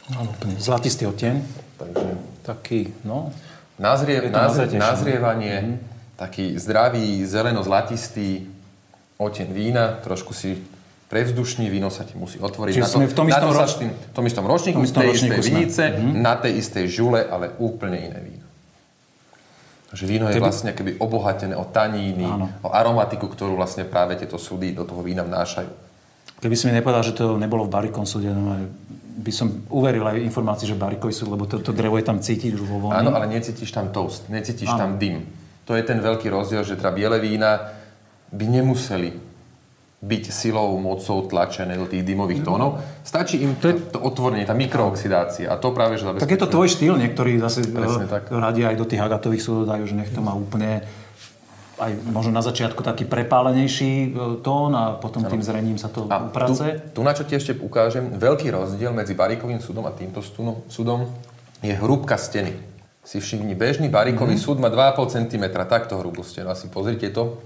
[0.09, 1.45] Áno, úplne zlatistý odtieň.
[1.77, 2.07] Takže
[2.43, 3.31] Taký, no.
[3.79, 5.79] nazrie, nazrie, nazrievanie,
[6.19, 8.51] taký zdravý, zeleno-zlatistý
[9.15, 10.59] oteň vína, trošku si
[11.13, 12.73] prevzdušní, víno sa ti musí otvoriť.
[12.73, 15.07] Čiže sme v tom na istom to roč- tým, v tom istom ročníku, v tej
[15.13, 15.83] istej vinice,
[16.17, 18.45] na tej istej žule, ale úplne iné víno.
[19.93, 22.49] Takže víno je vlastne keby obohatené o taníny, Áno.
[22.65, 25.69] o aromatiku, ktorú vlastne práve tieto súdy do toho vína vnášajú.
[26.41, 28.57] Keby si mi nepovedal, že to nebolo v Barikom súde, no,
[29.21, 32.57] by som uveril aj informácii, že Barikový súd, lebo to, to drevo je tam cítiť
[32.57, 32.97] už vo voni.
[32.97, 34.81] Áno, ale necítiš tam toast, necítiš Áno.
[34.81, 35.29] tam dym.
[35.69, 37.77] To je ten veľký rozdiel, že teda biele vína
[38.33, 39.13] by nemuseli
[40.03, 42.75] byť silou, mocou tlačené do tých dymových tónov.
[43.01, 45.47] Stačí im to, to otvorenie, tá mikrooxidácia.
[45.47, 48.27] A to práve, že Tak je to tvoj štýl, niektorí zase Presne eh, tak.
[48.27, 50.83] radia aj do tých agatových súdov dajú, že nech to má úplne
[51.73, 56.19] aj možno na začiatku taký prepálenejší eh, tón a potom tým zrením sa to A
[56.19, 56.83] tu, uprace.
[56.91, 60.19] tu, na čo ti ešte ukážem, veľký rozdiel medzi barikovým súdom a týmto
[60.67, 61.07] súdom,
[61.59, 62.51] je hrúbka steny.
[62.99, 64.41] Si všimni, bežný barikový Mhm.
[64.41, 66.47] súd má 2,5 cm, takto hrubú stenu.
[66.47, 67.39] Asi pozrite to,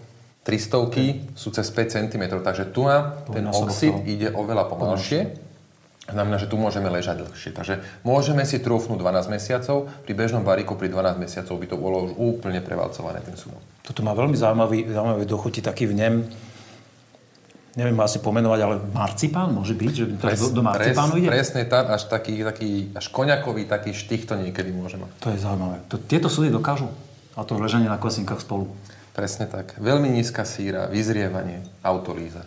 [0.47, 5.43] 300 sú cez 5 cm, takže tu na ten oxid ide oveľa pomalšie.
[6.07, 7.51] Znamená, že tu môžeme ležať dlhšie.
[7.51, 12.07] Takže môžeme si trúfnúť 12 mesiacov, pri bežnom bariku pri 12 mesiacov by to bolo
[12.07, 13.59] už úplne prevalcované ten súdom.
[13.83, 16.23] Toto má veľmi zaujímavý, zaujímavý dochuti, taký vnem,
[17.75, 21.27] neviem asi pomenovať, ale marcipán môže byť, že to do, do marcipánu ide?
[21.27, 25.11] Presne tam, až taký, taký až koňakový taký štých to niekedy môže mať.
[25.27, 25.83] To je zaujímavé.
[25.91, 26.87] To, tieto súdy dokážu.
[27.35, 28.71] A to ležanie na klasinkách spolu.
[29.17, 29.73] Presne tak.
[29.81, 32.45] Veľmi nízka síra, vyzrievanie, autolíza.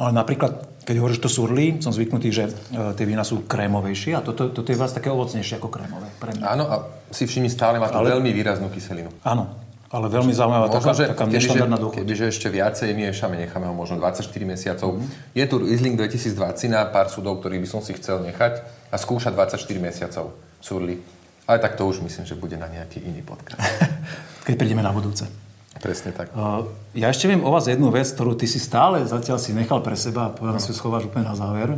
[0.00, 4.24] Ale napríklad, keď hovoríš to surly, som zvyknutý, že e, tie vína sú krémovejšie a
[4.24, 6.08] toto, toto je vás také ovocnejšie ako krémové.
[6.16, 6.44] Pre mňa.
[6.44, 9.12] Áno, a si všimni, stále má to Ale- veľmi výraznú kyselinu.
[9.28, 9.56] Áno,
[9.92, 11.96] ale veľmi zaujímavá taká, že taká neštandardná dochuť.
[12.00, 15.00] kebyže ešte viacej miešame, necháme ho možno 24 mesiacov.
[15.00, 15.36] Mhm.
[15.36, 19.32] Je tu Riesling 2020 na pár súdov, ktorých by som si chcel nechať a skúšať
[19.36, 20.32] 24 mesiacov
[20.64, 20.96] surly.
[21.44, 23.60] Ale tak to už myslím, že bude na nejaký iný podcast.
[24.48, 25.45] Keď prídeme na budúce.
[25.76, 26.32] Presne tak.
[26.96, 29.94] Ja ešte viem o vás jednu vec, ktorú ty si stále zatiaľ si nechal pre
[29.94, 31.76] seba a povedal si ju schováš úplne na záver.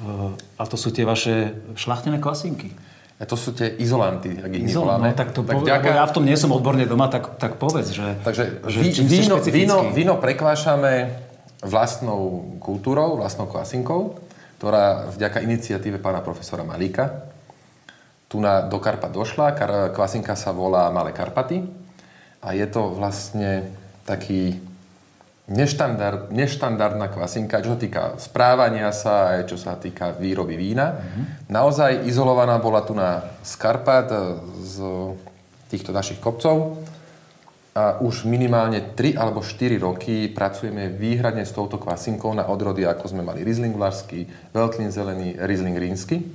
[0.00, 2.72] Uh, a to sú tie vaše šlachtené kvasinky.
[3.20, 6.08] A to sú tie izolanty, ak ich Izol, no, tak to tak povedz, vďaka- ja
[6.08, 9.76] v tom nie som odborne doma, tak, tak povedz, že, Takže že ví, víno, víno,
[9.92, 11.20] víno prekvášame
[11.60, 14.16] vlastnou kultúrou, vlastnou kvasinkou,
[14.56, 17.28] ktorá vďaka iniciatíve pána profesora Malíka
[18.30, 19.58] tu na, do Karpat došla.
[19.58, 21.66] Kar, kvasinka sa volá Malé Karpaty
[22.40, 23.68] a je to vlastne
[24.08, 24.60] taký
[25.50, 30.94] neštandard, neštandardná kvasinka, čo sa týka správania sa, aj čo sa týka výroby vína.
[30.94, 31.24] Mm-hmm.
[31.50, 34.08] Naozaj izolovaná bola tu na Skarpat
[34.62, 34.76] z
[35.68, 36.80] týchto našich kopcov
[37.74, 43.14] a už minimálne 3 alebo 4 roky pracujeme výhradne s touto kvasinkou na odrody, ako
[43.14, 46.26] sme mali Riesling Vlašský, Veltlin Zelený, Riesling Rínsky.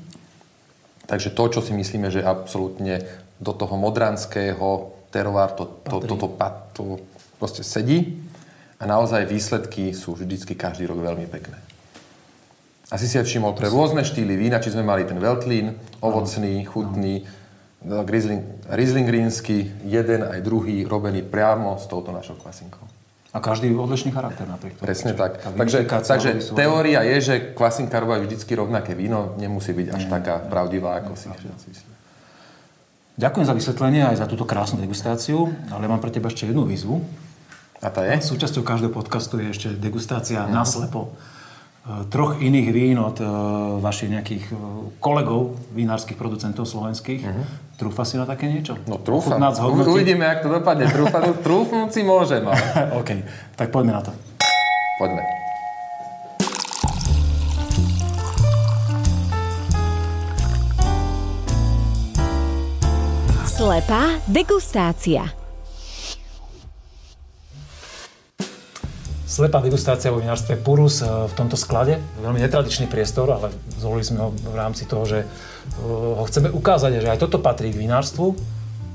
[1.06, 3.04] Takže to, čo si myslíme, že absolútne
[3.36, 6.84] do toho modranského terovár to, to, to, to, to, to
[7.40, 8.20] proste sedí
[8.76, 11.56] a naozaj výsledky sú vždycky každý rok veľmi pekné.
[12.92, 17.26] Asi si aj všimol pre rôzne štýly vína, či sme mali ten Veltlín, ovocný, chutný,
[17.86, 22.84] Riesling, Riesling rínsky, jeden aj druhý, robený priamo s touto našou kvasinkou.
[23.36, 24.86] A každý odlišný charakter napriek tomu.
[24.88, 25.44] Presne tak.
[25.44, 30.40] Tá Takže, takže teória je, že kvasinka robí vždycky rovnaké víno, nemusí byť až taká
[30.46, 31.95] pravdivá, ako si všetci myslia.
[33.16, 37.00] Ďakujem za vysvetlenie aj za túto krásnu degustáciu, ale mám pre teba ešte jednu výzvu.
[37.80, 38.20] A tá je?
[38.20, 43.28] Súčasťou každého podcastu je ešte degustácia naslepo e, troch iných vín od e,
[43.80, 44.56] vašich nejakých e,
[45.00, 47.24] kolegov, vinárskych producentov slovenských.
[47.80, 48.76] Trúfa si na také niečo?
[48.84, 49.40] No trúfam.
[49.88, 50.92] Uvidíme, jak to dopadne.
[50.92, 52.60] Trúfa, trúfnúť si môžem, ale
[53.00, 53.10] OK,
[53.56, 54.12] tak poďme na to.
[55.00, 55.45] poďme.
[63.56, 65.32] Slepá degustácia.
[69.24, 72.04] Slepá degustácia vo vinárstve Purus e, v tomto sklade.
[72.20, 75.28] Veľmi netradičný priestor, ale zvolili sme ho v rámci toho, že e,
[75.88, 78.36] ho chceme ukázať, že aj toto patrí k vinárstvu.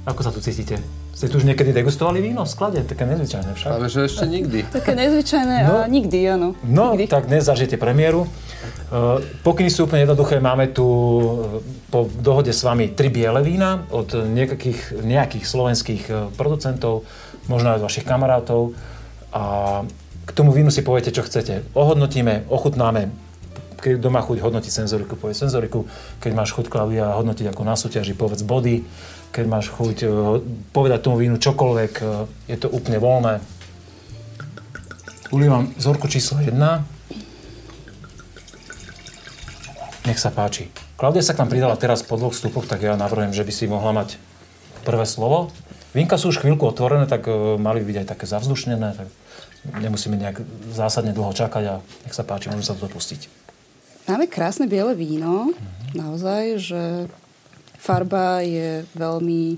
[0.05, 0.77] Ako sa tu cítite?
[1.21, 2.81] Ste tu už niekedy degustovali víno v sklade?
[2.81, 3.69] Také nezvyčajné však.
[3.69, 4.65] Ale že ešte nikdy.
[4.73, 5.85] Také nezvyčajné No.
[5.85, 6.57] a nikdy, áno.
[6.65, 7.13] No, nikdy.
[7.13, 8.25] tak dnes zažijete premiéru.
[8.25, 10.41] Uh, Pokyny sú úplne jednoduché.
[10.41, 11.61] Máme tu uh,
[11.93, 17.05] po dohode s vami tri biele vína od nejakých, nejakých slovenských uh, producentov,
[17.53, 18.73] možno aj od vašich kamarátov.
[19.37, 19.45] A
[20.25, 21.69] k tomu vínu si poviete, čo chcete.
[21.77, 23.13] Ohodnotíme, ochutnáme.
[23.81, 25.89] Keď doma chuť hodnotiť senzoriku, povedz senzoriku.
[26.21, 28.85] Keď máš chuť, Klaudia, hodnotiť ako na súťaži, povedz body.
[29.33, 30.11] Keď máš chuť uh,
[30.71, 33.41] povedať tomu vínu čokoľvek, uh, je to úplne voľné.
[35.31, 36.53] Ulievam vzorku číslo 1.
[40.11, 40.69] Nech sa páči.
[41.01, 43.65] Klaudia sa k nám pridala teraz po dvoch vstupoch, tak ja navrhujem, že by si
[43.65, 44.21] mohla mať
[44.85, 45.49] prvé slovo.
[45.97, 49.09] Vínka sú už chvíľku otvorené, tak e, mali byť aj také zavzdušnené, tak
[49.81, 51.75] nemusíme nejak zásadne dlho čakať a
[52.07, 53.40] nech sa páči, môžeme sa to dopustiť.
[54.11, 55.55] Máme krásne biele víno,
[55.95, 56.83] naozaj, že
[57.79, 59.55] farba je veľmi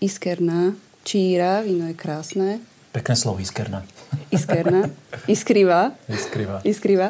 [0.00, 0.72] iskerná,
[1.04, 3.84] číra, víno je krásne, Pekné slovo, iskerná.
[4.32, 4.88] iskerná,
[5.28, 6.64] iskrivá, Iskrivá.
[6.64, 7.08] iskrivá.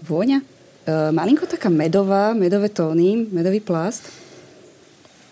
[0.00, 0.44] Vôňa, e,
[1.12, 4.08] malinko taká medová, medové tóny, medový plast.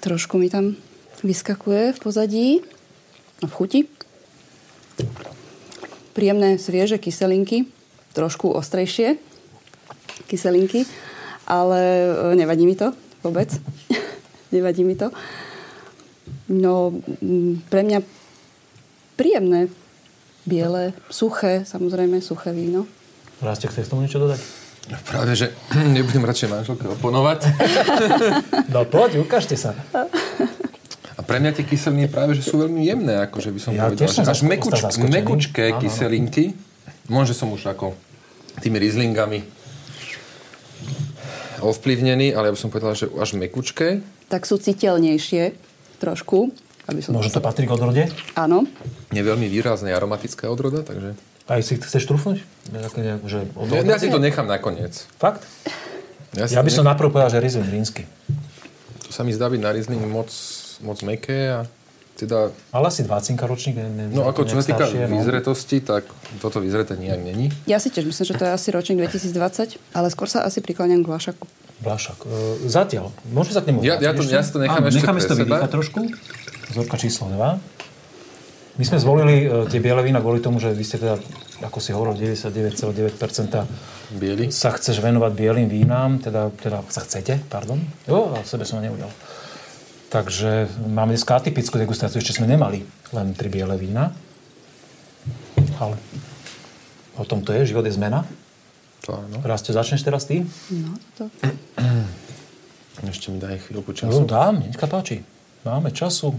[0.05, 0.77] Trošku mi tam
[1.25, 2.49] vyskakuje v pozadí
[3.41, 3.81] a v chuti.
[6.13, 7.65] Príjemné svieže kyselinky,
[8.13, 9.30] trošku ostrejšie
[10.31, 10.87] kyselinky,
[11.51, 11.83] ale
[12.31, 12.95] e, nevadí mi to
[13.27, 13.51] vôbec.
[14.55, 15.11] nevadí mi to.
[16.51, 16.95] No,
[17.71, 18.03] pre mňa
[19.15, 19.71] príjemné,
[20.47, 22.87] biele, suché, samozrejme, suché víno.
[23.43, 24.41] Rásте, chceš tomu niečo dodať?
[25.07, 25.55] Práve, že
[25.97, 27.41] nebudem radšej manželke oponovať.
[28.71, 29.75] No poď, ukážte sa.
[31.19, 34.07] A pre mňa tie kyseliny práve, že sú veľmi jemné, akože by som Ja povedal.
[34.07, 36.55] Že až mekuč, mekučké Áno, kyselinky.
[37.11, 37.99] Možno som už ako
[38.63, 39.43] tými rizlingami
[41.61, 44.01] ovplyvnený, ale ja by som povedal, že až mekučké.
[44.29, 45.55] Tak sú citeľnejšie
[46.01, 46.51] trošku.
[46.89, 48.03] Aby som Možno to patrí k odrode?
[48.35, 48.67] Áno.
[49.15, 51.15] Nie veľmi výrazné aromatická odroda, takže...
[51.47, 52.43] Aj si chceš trúfnuť?
[53.27, 55.07] Že od Ja, ja si to nechám nakoniec.
[55.19, 55.47] Fakt?
[56.35, 58.03] Ja, si Ja by som nechám- najprv povedal, že Riesling rínsky.
[59.07, 60.31] To sa mi zdá byť na Riesling moc,
[60.83, 61.67] moc meké a
[62.21, 62.51] teda...
[62.71, 63.77] Ale asi 20 ročník.
[63.77, 65.17] Ne, ne, No ako čo sa týka no.
[65.17, 66.05] vyzretosti, tak
[66.39, 67.49] toto vyzreté nijak není.
[67.65, 71.01] Ja si tiež myslím, že to je asi ročník 2020, ale skôr sa asi prikláňam
[71.01, 71.45] k Vlašaku.
[71.81, 72.19] Vlašak.
[72.23, 72.29] E,
[72.67, 73.09] zatiaľ.
[73.27, 74.35] Môžeme sa k nemu Ja- ja to- ešte?
[74.35, 75.99] ja si to nechám Áno, ešte necháme si to vydýchať trošku.
[76.71, 77.57] Vzorka číslo 2.
[78.77, 81.17] My sme zvolili e, tie biele vína kvôli tomu, že vy ste teda,
[81.61, 83.67] ako si hovoril, 99,9%
[84.13, 84.49] Bielý.
[84.49, 87.81] sa chceš venovať bielým vínám, teda, teda sa chcete, pardon.
[88.05, 89.11] Jo, a sebe som neudal.
[90.11, 92.83] Takže máme dneska atypickú degustáciu, ešte sme nemali
[93.15, 94.11] len tri biele vína.
[95.79, 95.95] Ale
[97.15, 98.27] o tom to je, život je zmena.
[99.07, 99.39] To áno.
[99.41, 100.43] Raste, začneš teraz ty?
[100.75, 101.31] No, to.
[103.07, 104.23] Ešte mi daj chvíľku No, času.
[104.27, 105.23] dám, nech páči.
[105.63, 106.35] Máme času.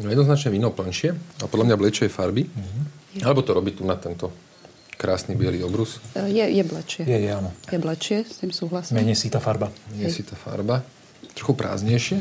[0.00, 2.48] No, jednoznačne víno plnšie a podľa mňa blečej farby.
[3.20, 4.32] Alebo to robí tu na tento
[4.96, 6.00] krásny biely obrus.
[6.16, 7.04] E, Je, je blečie.
[7.04, 7.52] Je, je, áno.
[7.68, 8.96] Je blečie, s tým súhlasím.
[8.96, 9.68] Menej si tá farba.
[9.92, 10.80] Je si tá farba.
[11.36, 12.18] Trochu prázdnejšie.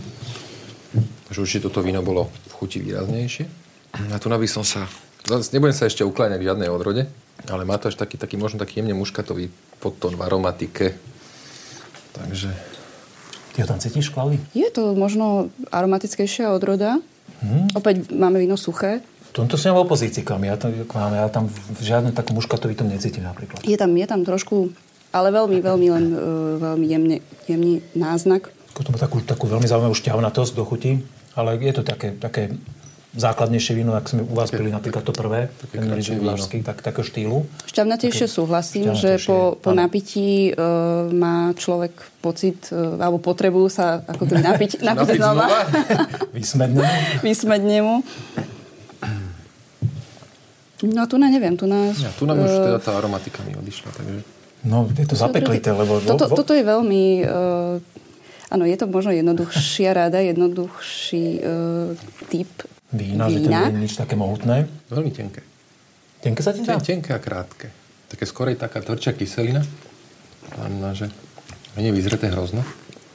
[1.27, 3.45] Takže určite toto víno bolo v chuti výraznejšie.
[4.11, 4.87] A tu by som sa...
[5.25, 7.09] Nebudem sa ešte ukláňať k žiadnej odrode,
[7.49, 9.49] ale má to až taký, taký možno taký jemne muškatový
[9.81, 10.93] podtón v aromatike.
[12.13, 12.53] Takže
[13.55, 14.43] Ty ho tam cítiš, Klaudii?
[14.51, 16.99] Je to možno aromatickejšia odroda.
[17.39, 17.71] Mhm.
[17.71, 18.99] Opäť máme víno suché.
[19.31, 20.43] V tomto som v opozícii k vám.
[20.43, 21.11] Ja, tam, k vám.
[21.15, 23.63] ja tam v žiadnom takom muškatovi tom necítim napríklad.
[23.63, 24.75] Je tam, je tam trošku,
[25.11, 26.19] ale veľmi, veľmi len uh,
[26.59, 28.51] veľmi jemne, jemný náznak.
[28.75, 30.99] K tomu takú, takú veľmi zaujímavú šťavnatosť do chuti,
[31.31, 32.51] ale je to také, také
[33.15, 37.05] základnejšie víno, ak sme u vás pili napríklad to prvé, také ten Riedlárský, tak, takého
[37.07, 37.37] štýlu.
[37.71, 44.27] Šťavnatejšie súhlasím, že po, po napití uh, má človek pocit, uh, alebo potrebu sa ako
[44.27, 45.47] keby napiť, napiť, napiť znova.
[46.35, 46.83] Vysmedné.
[47.23, 47.95] vysmeť nemu.
[50.83, 51.95] No tu na neviem, tu na...
[51.95, 54.19] ja, tu nám už teda tá aromatika mi odišla, takže...
[54.67, 56.03] No, je to zapeklité, lebo...
[56.03, 57.03] Toto, vo, vo, toto je veľmi...
[57.23, 57.94] Uh,
[58.49, 61.95] áno, je to možno jednoduchšia rada, jednoduchší uh,
[62.29, 62.49] typ
[62.95, 63.59] vína, že to vína.
[63.67, 64.69] nie je nič také mohutné.
[64.87, 65.41] Veľmi tenké.
[66.23, 66.79] Tenké sa ti dá?
[66.79, 67.69] Ten, tenké a krátke.
[68.09, 69.61] Také skorej taká tvrdšia kyselina.
[70.55, 71.11] Znamená, že
[71.75, 72.63] menej vyzreté hrozno.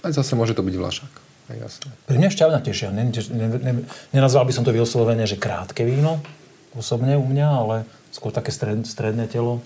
[0.05, 1.13] Ale zase môže to byť vlašák.
[1.51, 1.91] Jasné.
[2.07, 2.87] Pre mňa šťavnatejšie.
[2.95, 3.73] Ne, ne, ne,
[4.15, 6.23] nenazval by som to vyslovene, že krátke víno,
[6.79, 7.77] osobne u mňa, ale
[8.15, 9.59] skôr také stred, stredné telo.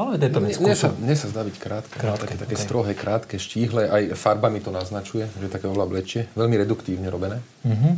[0.00, 1.96] Ale je to Mne, sa, mne sa zdá byť krátke.
[2.00, 2.64] Krátke, také, také okej.
[2.64, 3.84] strohé, krátke, štíhle.
[3.84, 6.24] Aj farbami to naznačuje, že také oveľa blečie.
[6.32, 7.44] Veľmi reduktívne robené.
[7.68, 7.92] Mm-hmm.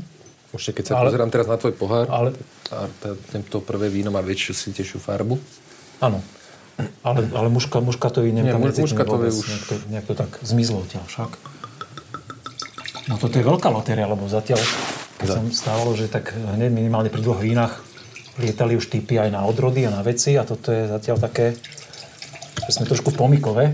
[0.50, 0.92] Určite, keď sa.
[0.98, 2.34] Ale- pozerám teraz na tvoj pohár, ale-
[2.74, 5.38] a tá, tento prvé víno má väčšiu, sitejšiu farbu.
[6.02, 6.18] Áno.
[7.06, 11.06] Ale, ale muška, muškatový neviem, Nie, muškatový už- Nejak to, nejak to tak zmizlo odtiaľ
[11.06, 11.30] však.
[13.12, 14.58] No toto je veľká lotéria, lebo zatiaľ,
[15.22, 17.84] sa stávalo, že tak hneď minimálne pri dvoch vínach
[18.40, 21.52] lietali už typy aj na odrody a na veci a toto je zatiaľ také,
[22.68, 23.64] sme trošku v pomikove.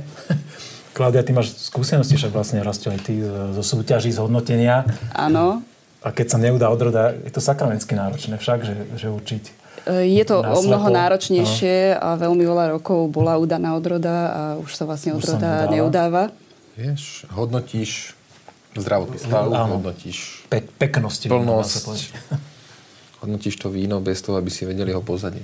[0.96, 4.82] Klaudia, ty máš skúsenosti, však vlastne rastio aj ty e, zo súťaží, z hodnotenia.
[5.12, 5.62] Áno.
[5.98, 9.44] A keď sa neudá odroda, je to sakramensky náročné však, že, že učiť.
[9.86, 14.70] E, Je to o mnoho náročnejšie a veľmi veľa rokov bola udaná odroda a už
[14.72, 16.24] sa vlastne Už sa odroda neudáva.
[16.74, 18.14] Vieš, hodnotíš
[18.74, 19.78] zdravotný stav, Áno.
[19.78, 21.26] hodnotíš Pe- peknosti.
[21.26, 22.14] plnosť,
[23.18, 25.42] hodnotíš to víno bez toho, aby si vedeli ho pozadie.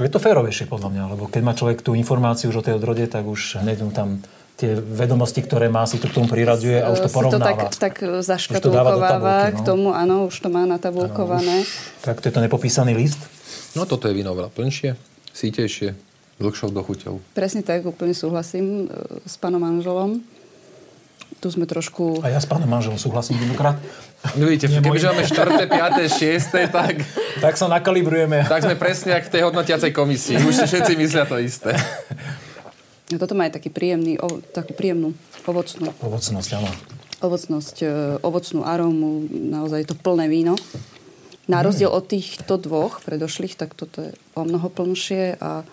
[0.00, 3.04] Je to férovejšie podľa mňa, lebo keď má človek tú informáciu už o tej odrode,
[3.04, 4.24] tak už hneď mu tam
[4.56, 7.16] tie vedomosti, ktoré má, si to k tomu priraďuje a už to E, si to
[7.18, 7.68] porovnáva.
[7.68, 9.66] tak, tak Už to zaškatulkováva tabulky, k no.
[9.66, 11.66] tomu, áno, už to má natabulkované.
[12.00, 13.20] Tak to je to nepopísaný list.
[13.76, 14.96] No toto je víno veľa plnšie,
[15.32, 15.96] sítejšie,
[16.40, 17.36] dlhšou dochuťou.
[17.36, 18.96] Presne tak, úplne súhlasím e,
[19.28, 20.24] s pánom manželom.
[21.42, 22.22] Tu sme trošku...
[22.22, 23.74] A ja s pánom manželom súhlasím jednokrát.
[24.38, 27.02] No vidíte, kebyže máme 4., 5., 6., tak,
[27.42, 28.46] Tak sa nakalibrujeme.
[28.46, 30.38] tak sme presne jak v tej hodnotiacej komisii.
[30.38, 31.74] Už si všetci myslia to isté.
[33.10, 35.12] Toto má aj taký príjemný, o, takú príjemnú
[35.44, 36.70] ovocnú, Ovocnosť, áno.
[37.20, 37.86] ovocnosť, e,
[38.22, 40.54] ovocnú arómu, naozaj je to plné víno.
[41.44, 45.66] Na rozdiel od týchto dvoch predošlých, tak toto je o mnoho plnšie a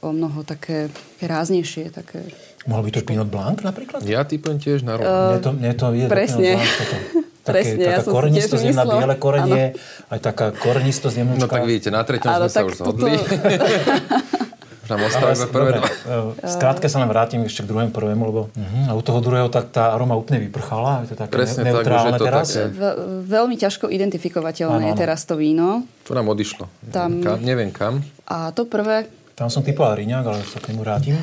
[0.00, 2.22] o mnoho také ráznejšie, také...
[2.66, 4.02] Mohol by to Pinot Blanc napríklad?
[4.02, 5.06] Ja typujem tiež na rok.
[5.06, 6.42] Mne to, mne to je presne.
[6.42, 6.96] Pinot Blanc toto.
[7.46, 9.64] Také, Presne, ja taká som korenistosť, tiež jemná biele korenie,
[10.10, 11.46] aj taká korenistosť jemnúčka.
[11.46, 13.14] No tak vidíte, na treťom Áno, sme sa tak už zhodli.
[14.90, 16.46] Nám ostali iba prvé Dobre, dva.
[16.46, 18.90] skrátke sa len vrátim ešte k druhému prvému, lebo uh-huh.
[18.90, 21.02] a u toho druhého tak tá aroma úplne vyprchala.
[21.02, 22.46] Je to také Presne ne- tak, neutrálne je to teraz.
[22.50, 25.02] také- Ve- veľmi ťažko identifikovateľné Áno, je áno.
[25.02, 25.82] teraz to víno.
[26.06, 26.70] To nám odišlo.
[26.94, 28.02] Tam- Kam, neviem kam.
[28.26, 31.14] A to prvé, Tam som typoval Riňák, ale sa k nemu vrátim.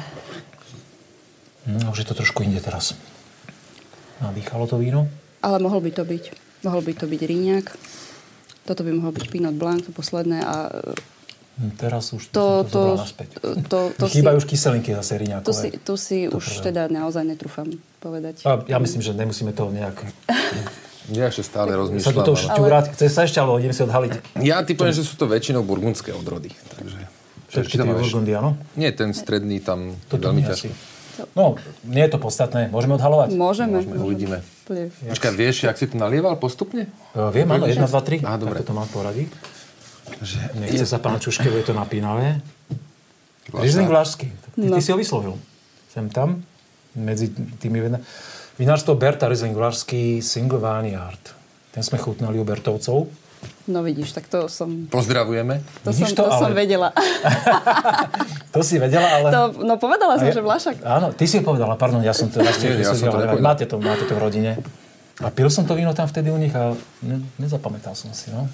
[1.65, 2.95] Hm, už je to trošku inde teraz.
[4.19, 5.07] Nadýchalo to víno.
[5.41, 6.23] ale mohol by to byť.
[6.63, 7.65] Mohol by to byť Ríňak.
[8.63, 10.39] Toto by mohol byť Pinot Blanc, to posledné.
[10.39, 10.55] A
[11.53, 12.97] Hm, Teraz už to, to
[13.37, 15.45] to, to, to, si, Chýbajú už kyselinky zase Riňákové.
[15.45, 16.65] tu si, tu si To už prvé.
[16.65, 18.41] teda naozaj netrúfam povedať.
[18.41, 19.93] A ja myslím, že nemusíme to nejak...
[21.11, 22.15] Ja ešte stále Sa rozmýšľam.
[22.15, 22.85] do toho ale- šťúrať.
[22.95, 24.11] Chce sa ešte, alebo si odhaliť.
[24.39, 26.47] Ja typujem, že sú to väčšinou burgundské odrody.
[26.71, 26.99] Takže...
[27.51, 28.55] Všetky tie Burgundy, áno?
[28.73, 30.71] Nie, ten stredný tam je Toto veľmi asi.
[31.33, 32.67] No, nie je to podstatné.
[32.67, 33.31] Môžeme odhalovať?
[33.31, 33.79] Môžeme.
[33.79, 34.37] Môžeme, uvidíme.
[34.63, 34.83] Úplne.
[35.07, 36.89] Počkaj, vieš, jak si to nalieval postupne?
[37.11, 38.23] Uh, viem, áno, 1, 2, 3.
[38.23, 38.59] Á, dobre.
[38.59, 39.29] Tak to mám poradí.
[40.19, 40.37] Že...
[40.57, 42.41] Nechce sa pán Čuške, bude to napínavé.
[43.49, 44.27] Riesling Vlašský.
[44.55, 44.77] Ty, ty No.
[44.77, 45.35] si ho vyslovil.
[45.87, 46.41] Sem tam,
[46.93, 47.79] medzi tými...
[47.79, 48.01] vina-
[48.53, 51.21] Vinárstvo Berta Riesling Vlašský Single Vineyard.
[51.69, 53.09] Ten sme chutnali u Bertovcov.
[53.63, 54.91] No vidíš, tak to som...
[54.91, 55.63] Pozdravujeme.
[55.87, 56.89] To, Vidíš som, to, to, ale- som vedela.
[58.53, 59.27] To si vedela, ale...
[59.31, 60.75] To, no povedala som, A ja- že Vlašak.
[60.83, 64.03] Áno, ty si povedala, pardon, ja som to Nie, ja som to máte, to, máte
[64.05, 64.51] to v rodine.
[65.23, 68.45] A pil som to víno tam vtedy u nich a ne, nezapamätal som si, no.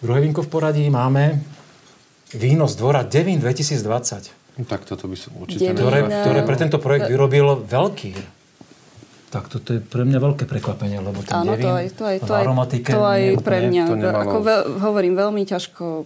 [0.00, 1.40] Druhé vínko v poradí máme
[2.32, 5.42] víno z dvora Devin 2020, No, tak toto by som Devín.
[5.48, 6.22] určite ktoré, nevedel.
[6.28, 8.12] ktoré pre tento projekt vyrobil veľký.
[9.32, 12.16] Tak toto je pre mňa veľké prekvapenie, lebo ten Áno, Devin to aj, to aj,
[12.20, 12.44] to aj,
[12.84, 13.84] to aj pre mňa.
[13.86, 16.04] to nemalo- Ako veľ, hovorím, veľmi ťažko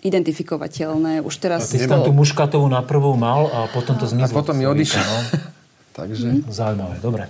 [0.00, 1.20] identifikovateľné.
[1.20, 4.10] Už A teraz ty si tam tú muškatovú na prvú mal a potom to A
[4.10, 4.32] zmizlo.
[4.34, 5.18] potom mi vína, No.
[5.98, 7.28] Takže Zaujímavé, dobre.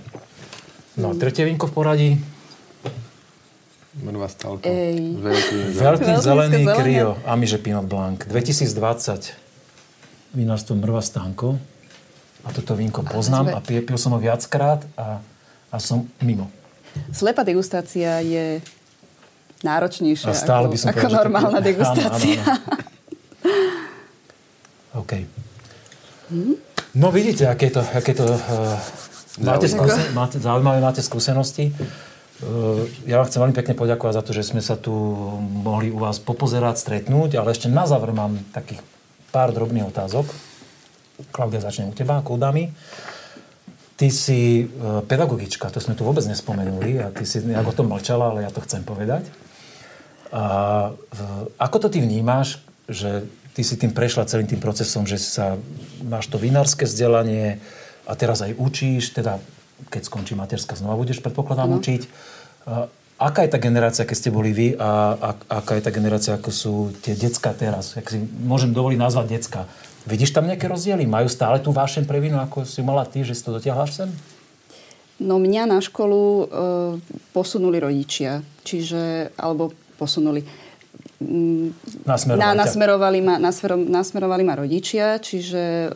[0.95, 2.09] No, tretie vínko v poradí.
[3.97, 4.63] mrva stalko.
[4.63, 5.19] Ej.
[5.19, 5.55] Veľký.
[5.73, 6.75] Veľký zelený zelené.
[6.75, 9.35] Krio, Amiže Pinot Blanc, 2020.
[10.33, 11.55] Vinárstvo Mrva Stanko.
[12.45, 15.17] A toto vínko poznám a pil som ho viackrát a,
[15.69, 16.47] a som mimo.
[17.09, 18.61] Slepá degustácia je
[19.61, 22.41] náročnejšia A stále ako, by som ako povedal, že to- normálna Áno, degustácia.
[22.41, 22.61] áno,
[24.95, 25.11] OK.
[26.95, 27.83] No vidíte, aké to...
[27.83, 28.39] Aké to uh,
[29.43, 31.75] máte, skúsen- máte, zaujímavé, máte skúsenosti.
[32.39, 34.91] Uh, ja vám chcem veľmi pekne poďakovať za to, že sme sa tu
[35.41, 38.79] mohli u vás popozerať, stretnúť, ale ešte na záver mám takých
[39.29, 40.23] pár drobných otázok.
[41.31, 42.71] Klaudia, začnem u teba, kúdami.
[43.95, 47.87] Ty si uh, pedagogička, to sme tu vôbec nespomenuli a ty si nejak o tom
[47.87, 49.23] mlčala, ale ja to chcem povedať.
[50.35, 50.43] A
[50.91, 52.59] v- ako to ty vnímáš,
[52.91, 53.23] že
[53.55, 55.55] ty si tým prešla celým tým procesom, že sa
[56.03, 57.63] máš to vinárske vzdelanie
[58.03, 59.39] a teraz aj učíš, teda
[59.87, 62.01] keď skončí materská, znova budeš predpokladám učiť.
[62.67, 65.29] A aká je tá generácia, keď ste boli vy a, a
[65.63, 67.95] aká je tá generácia, ako sú tie decka teraz?
[67.95, 69.61] Jak si môžem dovoliť nazvať decka.
[70.05, 71.09] Vidíš tam nejaké rozdiely?
[71.09, 74.09] Majú stále tú vášeň pre víno, ako si mala ty, že si to dotiahla sem?
[75.17, 76.45] No mňa na školu e,
[77.31, 80.43] posunuli rodičia, čiže, alebo posunuli.
[81.23, 81.71] Mm,
[82.03, 85.89] Nasmerovali Na, nasmerovali, ma, nasmero, nasmerovali ma rodičia, čiže e,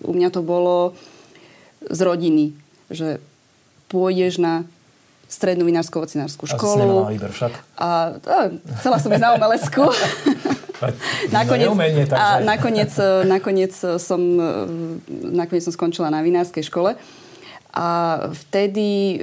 [0.00, 0.96] u mňa to bolo
[1.84, 2.56] z rodiny,
[2.88, 3.20] že
[3.92, 4.64] pôjdeš na
[5.28, 6.80] strednú vinárskú ocinárskú A si školu.
[6.80, 7.52] nemala výber však.
[7.76, 8.38] A, a
[8.80, 9.84] chcela som ísť na umelecku.
[11.30, 11.70] nakoniec,
[12.08, 12.18] takže...
[12.18, 14.50] a nakoniec, e, nakoniec, som, e,
[15.30, 16.98] nakoniec som skončila na vinárskej škole.
[17.74, 19.18] A vtedy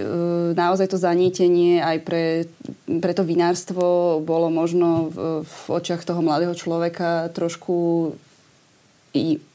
[0.59, 2.51] naozaj to zaníetenie aj pre,
[2.99, 8.11] pre to vinárstvo bolo možno v, v očiach toho mladého človeka trošku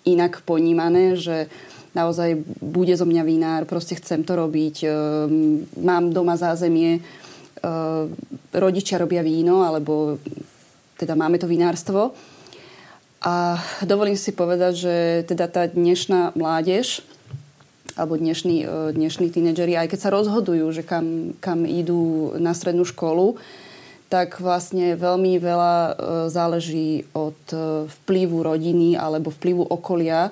[0.09, 1.45] inak ponímané, že
[1.93, 4.89] naozaj bude zo mňa vinár, proste chcem to robiť,
[5.77, 7.05] mám doma zázemie,
[8.57, 10.17] rodičia robia víno, alebo
[10.97, 12.17] teda máme to vinárstvo.
[13.25, 14.95] A dovolím si povedať, že
[15.29, 17.03] teda tá dnešná mládež,
[17.97, 22.85] alebo dnešní, e, dnešní tínedžeri, aj keď sa rozhodujú, že kam, kam idú na strednú
[22.85, 23.41] školu,
[24.07, 25.93] tak vlastne veľmi veľa e,
[26.29, 30.31] záleží od e, vplyvu rodiny alebo vplyvu okolia,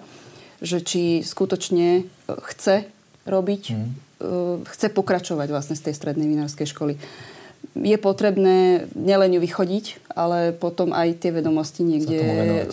[0.61, 2.05] že či skutočne
[2.53, 2.89] chce
[3.25, 3.91] robiť, mm.
[4.65, 6.97] chce pokračovať vlastne z tej strednej vinárskej školy.
[7.75, 12.23] Je potrebné nielen ju vychodiť, ale potom aj tie vedomosti niekde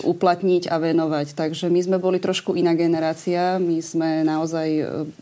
[0.06, 1.34] uplatniť a venovať.
[1.34, 3.58] Takže my sme boli trošku iná generácia.
[3.58, 4.68] My sme naozaj,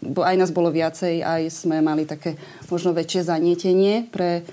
[0.03, 2.35] aj nás bolo viacej, aj sme mali také
[2.67, 4.43] možno väčšie zanietenie pre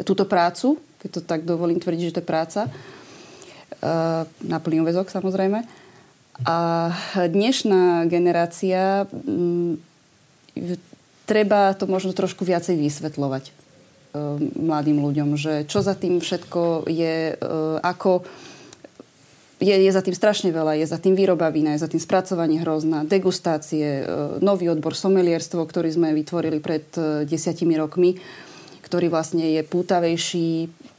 [0.00, 2.60] túto prácu, keď to tak dovolím tvrdiť, že to je práca.
[2.64, 2.70] E,
[4.48, 5.60] Na plný úväzok samozrejme.
[6.48, 9.76] A dnešná generácia, mm,
[11.28, 13.63] treba to možno trošku viacej vysvetľovať
[14.54, 18.22] mladým ľuďom, že čo za tým všetko je, e, ako
[19.58, 20.78] je, je za tým strašne veľa.
[20.78, 24.04] Je za tým výroba vína, je za tým spracovanie hrozna, degustácie, e,
[24.38, 28.14] nový odbor somelierstvo, ktorý sme vytvorili pred e, desiatimi rokmi,
[28.86, 30.50] ktorý vlastne je pútavejší,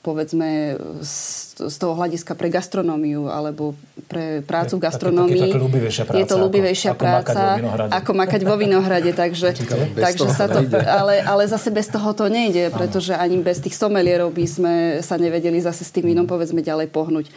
[0.06, 3.74] povedzme, z, toho hľadiska pre gastronómiu alebo
[4.06, 5.42] pre prácu v gastronómii.
[5.42, 7.42] také- také ľúbivejšia práca, Je to ako- ľúbivejšia ako makať práca,
[7.90, 9.12] ako makať vo vinohrade.
[9.18, 9.50] Takže,
[10.06, 10.78] takže sa to, nejde.
[10.86, 15.18] ale, ale zase bez toho to nejde, pretože ani bez tých somelierov by sme sa
[15.18, 17.34] nevedeli zase s tým vínom povedzme ďalej pohnúť.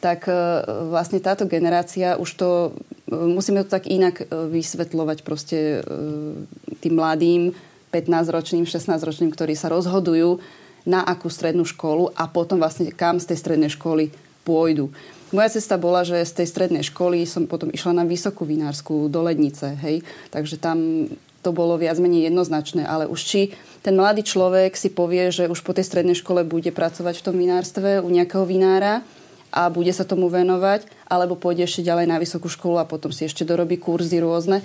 [0.00, 0.32] Tak e,
[0.92, 2.48] vlastne táto generácia už to,
[3.08, 5.84] e, musíme to tak inak e, vysvetľovať proste
[6.80, 7.52] tým mladým
[7.90, 10.38] 15-ročným, 16-ročným, ktorí sa rozhodujú
[10.86, 14.14] na akú strednú školu a potom vlastne kam z tej strednej školy
[14.46, 14.94] pôjdu.
[15.34, 19.26] Moja cesta bola, že z tej strednej školy som potom išla na vysokú vinárskú do
[19.26, 20.06] Lednice, hej.
[20.30, 21.10] Takže tam
[21.42, 23.40] to bolo viac menej jednoznačné, ale už či
[23.82, 27.36] ten mladý človek si povie, že už po tej strednej škole bude pracovať v tom
[27.38, 29.02] vinárstve u nejakého vinára
[29.50, 33.26] a bude sa tomu venovať, alebo pôjde ešte ďalej na vysokú školu a potom si
[33.26, 34.62] ešte dorobí kurzy rôzne,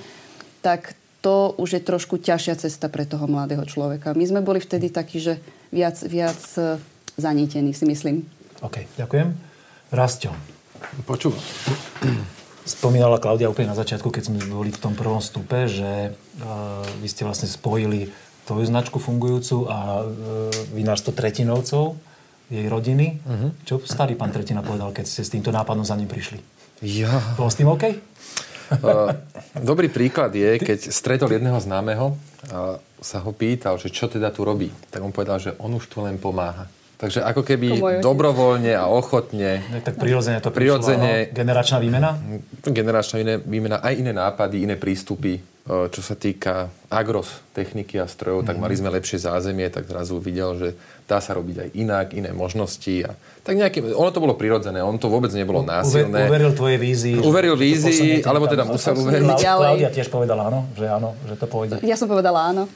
[0.61, 4.17] tak to už je trošku ťažšia cesta pre toho mladého človeka.
[4.17, 5.37] My sme boli vtedy takí, že
[5.69, 6.81] viac, viac e,
[7.15, 8.25] zanítení, si myslím.
[8.65, 9.29] OK, ďakujem.
[9.93, 10.33] Rastio.
[11.05, 11.37] Počúvam.
[12.61, 17.07] Spomínala Klaudia úplne na začiatku, keď sme boli v tom prvom stupe, že uh, vy
[17.09, 18.13] ste vlastne spojili
[18.45, 20.05] tvoju značku fungujúcu a uh,
[20.69, 21.97] vinárstvo Tretinovcov,
[22.53, 23.17] jej rodiny.
[23.25, 23.49] Uh-huh.
[23.65, 26.37] Čo starý pán Tretina povedal, keď ste s týmto nápadom za ním prišli?
[26.85, 27.09] Ja.
[27.33, 27.97] Bol s tým OK?
[28.71, 29.11] Uh,
[29.59, 32.15] dobrý príklad je, keď stretol jedného známeho
[32.47, 34.71] a sa ho pýtal, že čo teda tu robí.
[34.93, 36.69] Tak on povedal, že on už tu len pomáha.
[37.01, 39.65] Takže ako keby dobrovoľne a ochotne.
[39.73, 42.09] No, tak prirodzene to prirodzene, prišlo, Generačná výmena?
[42.61, 45.41] Generačná výmena, aj iné nápady, iné prístupy.
[45.65, 48.47] Čo sa týka agros techniky a strojov, mm.
[48.49, 48.61] tak mhm.
[48.65, 50.69] mali sme lepšie zázemie, tak zrazu videl, že
[51.05, 53.05] dá sa robiť aj inak, iné možnosti.
[53.05, 56.29] A tak nejaké, ono to bolo prirodzené, on to vôbec nebolo násilné.
[56.29, 57.15] Uveril tvojej vízii.
[57.17, 59.41] Uveril vízii, alebo teda musel uveriť.
[59.41, 61.81] Klaudia tiež povedala áno, že áno, že to pôjde.
[61.81, 62.69] Ja som povedala áno.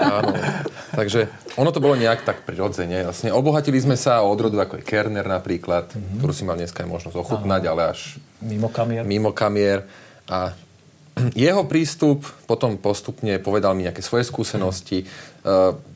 [0.00, 0.32] áno.
[0.94, 1.20] Takže
[1.58, 3.04] ono to bolo nejak tak prirodzene.
[3.04, 6.18] Vlastne obohatili sme sa o odrodu ako je Kerner napríklad, mm-hmm.
[6.22, 9.02] ktorú si mal dneska aj možnosť ochutnať, ale až mimo kamier.
[9.02, 9.84] Mimo kamier.
[10.30, 10.54] A
[11.36, 15.04] jeho prístup potom postupne povedal mi nejaké svoje skúsenosti.
[15.42, 15.92] Mm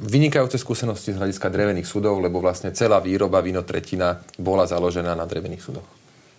[0.00, 5.28] vynikajúce skúsenosti z hľadiska drevených sudov, lebo vlastne celá výroba víno tretina bola založená na
[5.28, 5.84] drevených sudoch.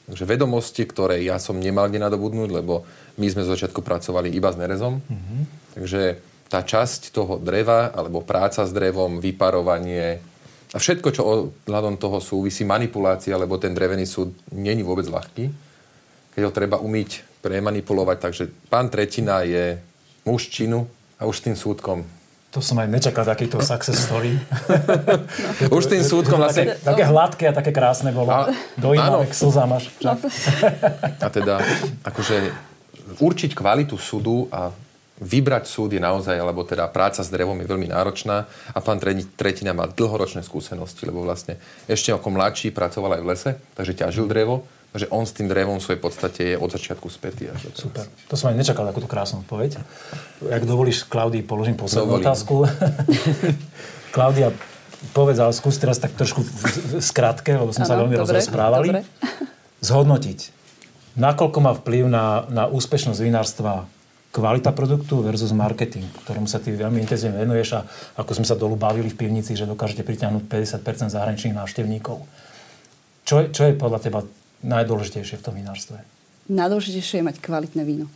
[0.10, 2.84] Takže vedomosti, ktoré ja som nemal kde nadobudnúť, lebo
[3.22, 4.98] my sme z začiatku pracovali iba s nerezom.
[4.98, 5.42] Mm-hmm.
[5.78, 6.02] Takže
[6.52, 10.20] tá časť toho dreva, alebo práca s drevom, vyparovanie
[10.72, 15.52] a všetko, čo ohľadom toho súvisí, manipulácia, lebo ten drevený súd není vôbec ľahký.
[16.32, 18.18] Keď ho treba umyť, premanipulovať.
[18.20, 19.76] Takže pán Tretina je
[20.24, 20.88] muž činu
[21.20, 22.04] a už s tým súdkom
[22.52, 24.36] to som aj nečakal takýto success story.
[24.36, 25.72] no.
[25.80, 26.76] Už tým súdkom vlastne...
[26.76, 28.28] Také, také hladké a také krásne bolo.
[28.28, 29.88] A, Dojímavé, k slzám až.
[31.16, 31.64] a teda,
[32.04, 32.52] akože
[33.24, 34.68] určiť kvalitu súdu a
[35.22, 38.98] vybrať súd je naozaj, alebo teda práca s drevom je veľmi náročná a pán
[39.38, 44.26] Tretina má dlhoročné skúsenosti, lebo vlastne ešte ako mladší pracoval aj v lese, takže ťažil
[44.26, 47.48] drevo že on s tým drevom v svojej podstate je od začiatku spätý.
[47.48, 48.04] Až Super.
[48.28, 49.80] To som aj nečakal takúto krásnu odpoveď.
[50.52, 52.28] Ak dovolíš, Klaudii, položím poslednú Dovolím.
[52.28, 52.68] otázku.
[54.16, 54.52] Klaudia,
[55.16, 59.08] povedz, ale skús teraz tak trošku v skratke, lebo sme sa veľmi rozprávali.
[59.80, 60.40] Zhodnotiť,
[61.16, 63.88] nakoľko má vplyv na, na úspešnosť vinárstva
[64.32, 67.80] kvalita produktu versus marketing, ktorému sa ty veľmi intenzívne venuješ a
[68.16, 72.24] ako sme sa dolu bavili v pivnici, že dokážete pritiahnuť 50% zahraničných návštevníkov.
[73.28, 74.20] Čo je, čo je podľa teba
[74.64, 76.00] najdôležitejšie v tom vinárstve?
[76.48, 78.08] Najdôležitejšie je mať kvalitné víno.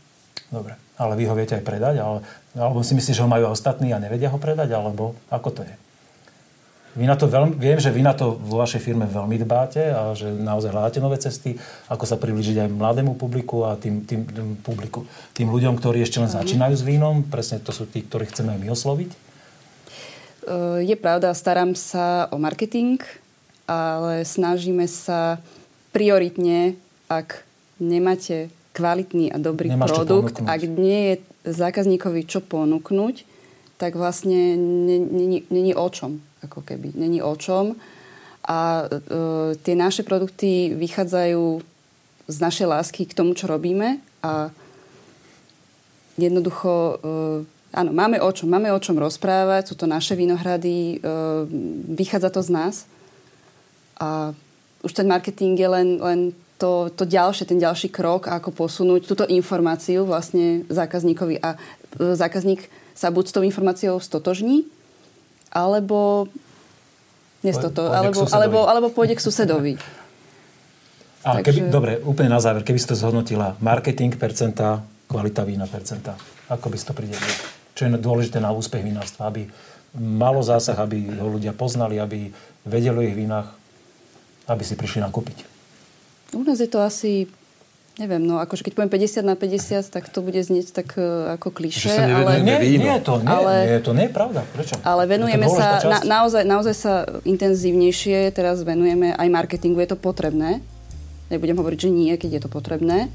[0.50, 1.96] Dobre, ale vy ho viete aj predať?
[2.00, 2.24] Ale,
[2.56, 4.72] alebo si myslíš, že ho majú ostatní a nevedia ho predať?
[4.72, 5.76] Alebo ako to je?
[6.96, 10.16] Vy na to veľmi, viem, že vy na to vo vašej firme veľmi dbáte a
[10.16, 11.60] že naozaj hľadáte nové cesty,
[11.92, 15.04] ako sa priblížiť aj mladému publiku a tým, tým, tým, publiku,
[15.36, 17.28] tým ľuďom, ktorí ešte len začínajú s vínom.
[17.28, 19.10] Presne to sú tí, ktorých chceme aj my osloviť.
[20.88, 23.04] Je pravda, starám sa o marketing,
[23.68, 25.44] ale snažíme sa
[25.92, 26.80] prioritne,
[27.12, 27.44] ak
[27.82, 31.14] nemáte kvalitný a dobrý Nemáš produkt, ak nie je
[31.48, 33.16] zákazníkovi čo ponúknuť,
[33.76, 34.56] tak vlastne
[35.52, 36.24] není o čom.
[36.44, 36.92] Ako keby.
[36.98, 37.78] Není o čom.
[38.46, 41.64] A e, tie naše produkty vychádzajú
[42.26, 44.50] z našej lásky k tomu, čo robíme a
[46.18, 46.96] jednoducho e,
[47.76, 51.08] áno, máme o čom, máme o čom rozprávať, sú to naše vinohrady, e,
[51.98, 52.76] vychádza to z nás
[54.00, 54.32] a
[54.86, 56.20] už ten marketing je len, len
[56.56, 61.42] to, to ďalšie, ten ďalší krok, ako posunúť túto informáciu vlastne zákazníkovi.
[61.44, 64.64] A e, zákazník sa buď s tou informáciou stotožní,
[65.56, 66.28] alebo
[67.40, 69.74] nestoto, alebo, alebo, alebo pôjde k susedovi.
[71.24, 71.46] A Takže...
[71.48, 76.20] keby, dobre, úplne na záver, keby si to zhodnotila, marketing percenta, kvalita vína percenta,
[76.52, 77.34] ako by si to pridelil?
[77.74, 79.48] Čo je dôležité na úspech vinárstva, aby
[79.96, 82.30] malo zásah, aby ho ľudia poznali, aby
[82.68, 83.56] vedeli o ich vínach,
[84.46, 85.38] aby si prišli nakúpiť?
[86.36, 87.32] U nás je to asi
[87.96, 91.48] Neviem, no akože keď poviem 50 na 50, tak to bude znieť tak uh, ako
[91.48, 91.96] kliše.
[91.96, 92.44] ale...
[92.44, 94.44] Nie, nie, je to, nie, ale, nie, to nie je pravda.
[94.52, 94.76] Prečo?
[94.84, 99.80] Ale venujeme sa, na, naozaj, naozaj sa intenzívnejšie teraz venujeme aj marketingu.
[99.80, 100.60] Je to potrebné.
[101.32, 103.08] Nebudem hovoriť, že nie, keď je to potrebné.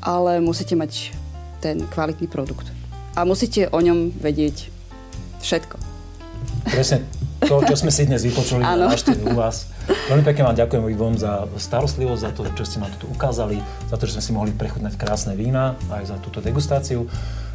[0.00, 1.12] Ale musíte mať
[1.60, 2.72] ten kvalitný produkt.
[3.12, 4.72] A musíte o ňom vedieť
[5.44, 5.76] všetko.
[6.72, 7.04] Presne
[7.44, 8.88] to, čo sme si dnes vypočuli na
[9.28, 9.68] u vás.
[9.90, 13.58] Veľmi pekne vám ďakujem vám za starostlivosť, za to, čo ste nám tu ukázali,
[13.90, 17.06] za to, že sme si mohli prechutnať krásne vína, aj za túto degustáciu.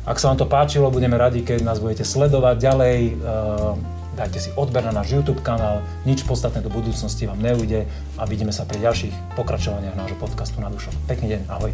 [0.08, 3.00] Ak sa vám to páčilo, budeme radi, keď nás budete sledovať ďalej.
[3.20, 3.76] Uh,
[4.18, 7.86] dajte si odber na náš YouTube kanál, nič podstatné do budúcnosti vám neujde
[8.18, 10.90] a vidíme sa pri ďalších pokračovaniach nášho podcastu na dušo.
[11.06, 11.72] Pekný deň, ahoj.